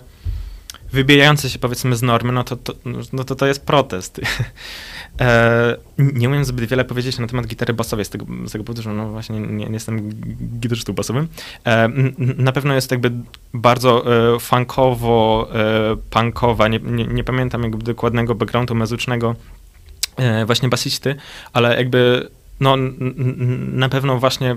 wybijające 0.93 1.51
się 1.51 1.59
powiedzmy 1.59 1.97
z 1.97 2.03
normy, 2.03 2.33
no 2.33 2.45
to 2.45 2.57
to, 2.57 2.73
no 3.13 3.25
to, 3.25 3.35
to 3.35 3.47
jest 3.47 3.67
protest. 3.67 4.21
E, 5.21 5.77
nie 5.99 6.29
umiem 6.29 6.45
zbyt 6.45 6.65
wiele 6.65 6.85
powiedzieć 6.85 7.19
na 7.19 7.27
temat 7.27 7.47
gitary 7.47 7.75
basowej, 7.75 8.05
z 8.05 8.11
tego, 8.11 8.27
z 8.47 8.53
tego 8.53 8.65
powodu, 8.65 8.83
że 8.83 8.93
no 8.93 9.09
właśnie 9.09 9.41
nie, 9.41 9.67
nie 9.67 9.73
jestem 9.73 10.11
gitarzystą 10.61 10.93
basowym. 10.93 11.29
E, 11.67 11.89
na 12.19 12.53
pewno 12.53 12.75
jest 12.75 12.91
jakby 12.91 13.11
bardzo 13.55 14.05
e, 14.35 14.39
funkowo, 14.39 15.49
e, 15.55 15.97
punkowa, 16.11 16.69
nie, 16.69 16.79
nie, 16.79 17.07
nie 17.07 17.25
pamiętam 17.25 17.63
jakby 17.63 17.85
dokładnego 17.85 18.35
backgroundu 18.35 18.75
muzycznego 18.75 19.37
e, 20.17 20.47
właśnie 20.47 20.69
basisty, 20.69 21.15
ale 21.53 21.77
jakby 21.77 22.31
no 22.61 22.77
na 23.73 23.89
pewno 23.89 24.19
właśnie 24.19 24.57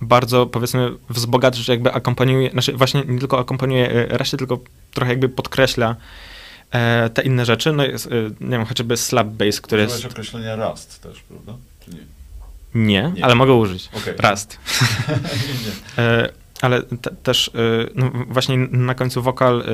bardzo 0.00 0.46
powiedzmy 0.46 0.90
wzbogaca, 1.10 1.58
że 1.58 1.72
jakby 1.72 1.92
akompaniuje, 1.92 2.50
znaczy 2.50 2.72
właśnie 2.72 3.02
nie 3.08 3.18
tylko 3.18 3.38
akompaniuje 3.38 3.90
e, 3.90 4.18
resztę, 4.18 4.36
tylko 4.36 4.58
trochę 4.94 5.12
jakby 5.12 5.28
podkreśla 5.28 5.96
e, 6.70 7.10
te 7.10 7.22
inne 7.22 7.44
rzeczy. 7.44 7.72
No 7.72 7.84
jest, 7.84 8.06
e, 8.06 8.10
nie 8.40 8.50
wiem, 8.50 8.64
chociażby 8.64 8.96
slap 8.96 9.26
bass, 9.26 9.60
który 9.60 9.82
Użyłeś 9.84 10.02
jest... 10.04 10.12
określenia 10.14 10.68
rust 10.68 11.02
też, 11.02 11.20
prawda? 11.20 11.52
Czy 11.84 11.90
nie? 11.90 11.96
Nie, 12.74 13.12
Nie. 13.16 13.24
ale 13.24 13.34
mogę 13.34 13.52
użyć. 13.54 13.88
Nie, 13.94 15.54
nie. 15.98 16.04
E, 16.04 16.28
ale 16.60 16.82
te, 16.82 17.10
też 17.22 17.48
e, 17.48 17.50
no, 17.94 18.10
właśnie 18.28 18.56
na 18.58 18.94
końcu 18.94 19.22
wokal 19.22 19.60
e, 19.60 19.64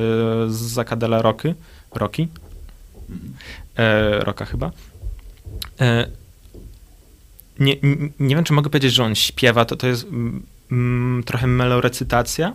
z 0.50 0.56
Zakadela 0.56 1.22
Rocky, 1.22 1.54
Rocky, 1.94 2.28
Mhm. 3.10 3.34
Roka 4.24 4.44
chyba. 4.44 4.70
Nie, 7.58 7.76
nie, 8.20 8.34
wiem, 8.36 8.44
czy 8.44 8.52
mogę 8.52 8.70
powiedzieć, 8.70 8.92
że 8.92 9.04
on 9.04 9.14
śpiewa, 9.14 9.64
to, 9.64 9.76
to 9.76 9.86
jest 9.86 10.04
mm, 10.04 10.46
mm, 10.72 11.22
trochę 11.22 11.46
melorecytacja. 11.46 12.52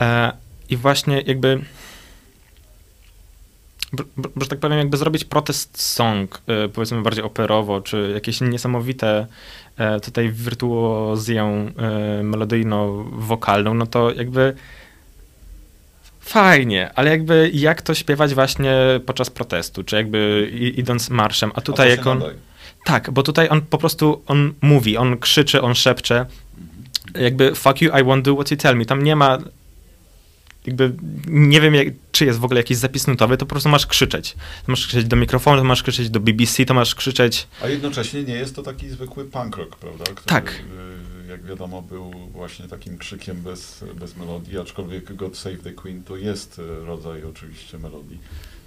E, 0.00 0.32
I 0.68 0.76
właśnie 0.76 1.20
jakby, 1.20 1.60
że 4.40 4.48
tak 4.48 4.58
powiem, 4.58 4.78
jakby 4.78 4.96
zrobić 4.96 5.24
protest 5.24 5.82
song, 5.82 6.40
e, 6.46 6.68
powiedzmy 6.68 7.02
bardziej 7.02 7.24
operowo, 7.24 7.80
czy 7.80 8.10
jakieś 8.14 8.40
niesamowite 8.40 9.26
e, 9.76 10.00
tutaj 10.00 10.30
wirtuozję 10.32 11.42
e, 11.42 12.22
melodyjno-wokalną, 12.22 13.74
no 13.74 13.86
to 13.86 14.12
jakby 14.12 14.54
fajnie, 16.20 16.90
ale 16.94 17.10
jakby 17.10 17.50
jak 17.54 17.82
to 17.82 17.94
śpiewać 17.94 18.34
właśnie 18.34 18.74
podczas 19.06 19.30
protestu, 19.30 19.84
czy 19.84 19.96
jakby 19.96 20.50
idąc 20.76 21.10
marszem, 21.10 21.50
a 21.54 21.60
tutaj 21.60 21.86
A 21.86 21.90
jak 21.90 22.06
on... 22.06 22.18
nadaje. 22.18 22.38
Tak, 22.86 23.10
bo 23.10 23.22
tutaj 23.22 23.48
on 23.48 23.62
po 23.62 23.78
prostu, 23.78 24.22
on 24.26 24.54
mówi, 24.60 24.96
on 24.96 25.18
krzyczy, 25.18 25.62
on 25.62 25.74
szepcze, 25.74 26.26
jakby 27.14 27.54
fuck 27.54 27.80
you, 27.80 27.90
I 27.90 28.04
won't 28.04 28.22
do 28.22 28.34
what 28.34 28.50
you 28.50 28.56
tell 28.56 28.76
me. 28.76 28.84
Tam 28.84 29.02
nie 29.02 29.16
ma, 29.16 29.38
jakby 30.66 30.92
nie 31.26 31.60
wiem, 31.60 31.74
jak, 31.74 31.88
czy 32.12 32.24
jest 32.24 32.38
w 32.38 32.44
ogóle 32.44 32.60
jakiś 32.60 32.76
zapis 32.76 33.06
nutowy, 33.06 33.36
to 33.36 33.46
po 33.46 33.50
prostu 33.50 33.68
masz 33.68 33.86
krzyczeć. 33.86 34.32
To 34.66 34.72
masz 34.72 34.86
krzyczeć 34.86 35.06
do 35.06 35.16
mikrofonu, 35.16 35.58
to 35.58 35.64
masz 35.64 35.82
krzyczeć 35.82 36.10
do 36.10 36.20
BBC, 36.20 36.64
to 36.64 36.74
masz 36.74 36.94
krzyczeć... 36.94 37.48
A 37.62 37.68
jednocześnie 37.68 38.22
nie 38.22 38.34
jest 38.34 38.56
to 38.56 38.62
taki 38.62 38.88
zwykły 38.88 39.24
punk 39.24 39.56
rock, 39.56 39.76
prawda? 39.76 40.04
Który, 40.04 40.26
Tak. 40.26 40.62
y, 41.24 41.28
jak 41.30 41.44
wiadomo, 41.44 41.82
był 41.82 42.10
właśnie 42.32 42.68
takim 42.68 42.98
krzykiem 42.98 43.36
bez, 43.42 43.84
bez 43.94 44.16
melodii, 44.16 44.58
aczkolwiek 44.58 45.14
God 45.14 45.36
Save 45.38 45.62
the 45.62 45.72
Queen 45.72 46.02
to 46.02 46.16
jest 46.16 46.58
e, 46.58 46.84
rodzaj 46.86 47.24
oczywiście 47.24 47.78
melodii, 47.78 48.18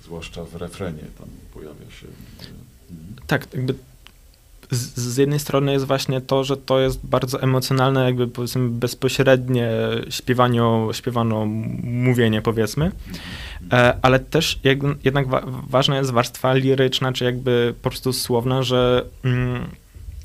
zwłaszcza 0.04 0.44
w 0.44 0.56
refrenie 0.56 1.04
tam 1.20 1.28
pojawia 1.54 1.92
się. 2.02 2.08
mhm. 2.42 2.58
Tak, 3.28 3.48
jakby 3.54 3.74
z, 4.72 5.00
z 5.00 5.18
jednej 5.18 5.40
strony 5.40 5.72
jest 5.72 5.86
właśnie 5.86 6.22
to, 6.22 6.44
że 6.44 6.58
to 6.58 6.80
jest 6.80 7.06
bardzo 7.06 7.42
emocjonalne, 7.42 8.06
jakby 8.06 8.28
powiedzmy 8.28 8.70
bezpośrednie 8.70 9.72
śpiewaniu, 10.10 10.90
śpiewano 10.94 11.46
mówienie 11.84 12.42
powiedzmy, 12.42 12.92
e, 13.72 13.98
ale 14.02 14.20
też 14.20 14.60
jak, 14.64 14.78
jednak 15.04 15.28
wa, 15.28 15.44
ważna 15.70 15.98
jest 15.98 16.12
warstwa 16.12 16.54
liryczna, 16.54 17.14
czy 17.14 17.26
jakby 17.26 17.74
po 17.82 17.90
prostu 17.90 18.14
słowna, 18.14 18.64
że 18.64 19.06
mm, 19.24 19.68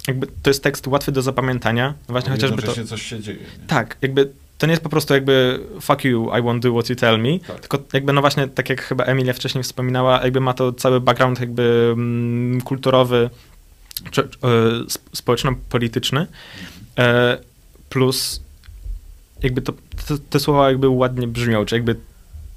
jakby 0.09 0.26
to 0.26 0.51
jest 0.51 0.62
tekst 0.62 0.86
łatwy 0.86 1.12
do 1.12 1.22
zapamiętania, 1.22 1.95
właśnie 2.09 2.32
chociażby 2.32 2.62
to... 2.62 2.84
coś 2.84 3.03
się 3.03 3.20
dzieje. 3.20 3.38
Nie? 3.38 3.66
Tak, 3.66 3.97
jakby 4.03 4.30
to 4.59 4.66
nie 4.66 4.72
jest 4.72 4.82
po 4.82 4.88
prostu 4.88 5.14
jakby 5.14 5.61
fuck 5.80 6.05
you, 6.05 6.28
I 6.28 6.42
won't 6.42 6.61
do 6.61 6.72
what 6.72 6.90
you 6.90 6.97
tell 6.97 7.18
me, 7.18 7.38
Tak. 7.38 7.61
tylko 7.61 7.78
jakby 7.92 8.12
no 8.12 8.20
właśnie, 8.20 8.49
tak 8.49 8.70
jak 8.70 8.82
chyba 8.82 9.05
Emilia 9.05 9.32
wcześniej 9.32 9.64
wspominała, 9.64 10.20
jakby 10.24 10.40
ma 10.40 10.55
to 10.55 10.72
cały 10.72 11.01
background 11.01 11.40
jakby 11.40 11.90
mm, 11.92 12.61
kulturowy, 12.61 13.30
społeczno-polityczny, 15.14 16.26
e, 16.99 17.38
plus 17.88 18.42
jakby 19.42 19.62
to, 19.62 19.72
te, 20.09 20.18
te 20.30 20.40
słowa 20.40 20.68
jakby 20.68 20.88
ładnie 20.88 21.26
brzmią, 21.26 21.64
czy 21.64 21.74
jakby 21.74 21.97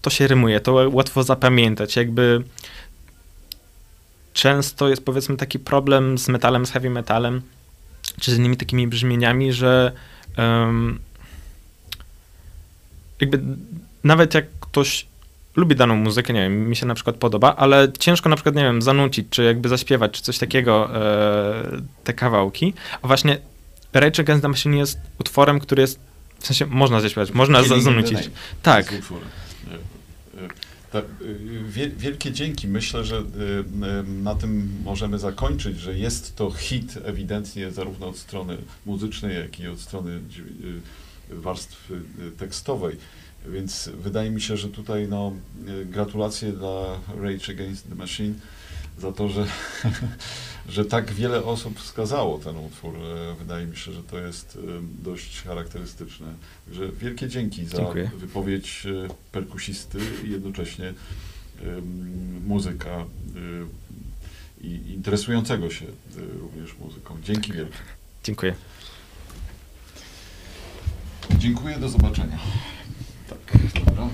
to 0.02 0.10
się 0.10 0.28
rymuje, 0.28 0.60
to 0.60 0.90
łatwo 0.92 1.24
zapamiętać, 1.24 1.96
jakby 1.96 2.44
często 4.34 4.90
jest 4.90 5.06
powiedzmy 5.06 5.38
taki 5.38 5.60
problem 5.60 6.18
z 6.18 6.28
metalem, 6.28 6.66
z 6.66 6.72
heavy 6.72 6.90
metalem, 6.90 7.42
czy 8.20 8.32
z 8.32 8.38
innymi 8.38 8.58
takimi 8.58 8.88
brzmieniami, 8.88 9.54
że 9.54 9.92
em, 10.36 11.00
jakby 13.22 13.42
nawet 14.04 14.34
jak 14.34 14.46
ktoś 14.60 15.08
lubi 15.58 15.76
daną 15.76 15.96
muzykę, 15.96 16.34
nie 16.34 16.42
wiem, 16.42 16.70
mi 16.70 16.76
się 16.76 16.86
na 16.86 16.96
przykład 16.96 17.16
podoba, 17.16 17.56
ale 17.56 17.92
ciężko 18.00 18.30
na 18.30 18.36
przykład, 18.36 18.56
nie 18.56 18.64
wiem, 18.64 18.82
zanucić, 18.82 19.28
czy 19.30 19.44
jakby 19.44 19.70
zaśpiewać, 19.70 20.12
czy 20.12 20.22
coś 20.22 20.38
takiego, 20.38 20.96
e, 20.96 21.82
te 22.04 22.14
kawałki. 22.14 22.74
A 23.02 23.08
właśnie 23.08 23.38
Rage 23.94 24.24
Against 24.24 24.42
the 24.42 24.48
Machine 24.48 24.78
jest 24.78 25.00
utworem, 25.20 25.60
który 25.60 25.82
jest, 25.82 26.00
w 26.40 26.48
sensie 26.48 26.66
można 26.66 27.02
zaśpiewać, 27.02 27.32
można 27.32 27.64
za, 27.64 27.80
zanucić. 27.80 28.30
Tak. 28.64 28.94
E, 30.94 30.98
e, 30.98 31.04
wie- 31.70 31.90
wielkie 31.90 32.32
dzięki. 32.32 32.68
Myślę, 32.68 33.04
że 33.04 33.24
na 34.24 34.36
tym 34.36 34.72
możemy 34.84 35.20
zakończyć, 35.20 35.80
że 35.80 35.98
jest 35.98 36.36
to 36.36 36.52
hit 36.52 36.98
ewidentnie 37.04 37.72
zarówno 37.72 38.08
od 38.08 38.18
strony 38.18 38.58
muzycznej, 38.86 39.36
jak 39.36 39.60
i 39.60 39.68
od 39.68 39.80
strony 39.80 40.20
warstwy 41.30 42.02
tekstowej. 42.38 42.98
Więc 43.46 43.90
wydaje 43.94 44.30
mi 44.32 44.42
się, 44.42 44.58
że 44.58 44.68
tutaj 44.68 45.08
no, 45.08 45.34
y, 45.68 45.86
gratulacje 45.86 46.52
dla 46.52 47.00
Rage 47.22 47.54
Against 47.54 47.90
the 47.90 47.96
Machine 47.96 48.34
za 49.00 49.12
to, 49.12 49.30
że, 49.30 49.46
że 50.70 50.86
tak 50.86 51.14
wiele 51.14 51.44
osób 51.44 51.80
wskazało 51.80 52.40
ten 52.40 52.58
utwór. 52.58 52.96
E, 52.96 53.36
Wydaje 53.40 53.66
mi 53.66 53.78
się, 53.78 53.92
że 53.92 54.04
to 54.04 54.20
jest 54.20 54.56
y, 54.56 54.60
dość 55.04 55.42
charakterystyczne. 55.42 56.28
Także 56.66 56.90
wielkie 56.92 57.28
dzięki 57.28 57.66
za 57.66 57.78
Dziękuję. 57.78 58.12
wypowiedź 58.18 58.88
perkusisty 59.32 60.00
i 60.26 60.32
jednocześnie 60.32 60.94
muzyka 62.48 63.06
i 64.62 64.70
interesującego 64.94 65.70
się 65.70 65.86
również 66.40 66.78
muzyką. 66.78 67.18
Dzięki 67.24 67.54
wielkie. 67.54 67.78
dziękuję. 68.24 68.56
Dziękuję, 71.38 71.78
do 71.78 71.90
zobaczenia. 71.90 72.40
Tak, 73.28 73.40
dobra. 73.86 74.10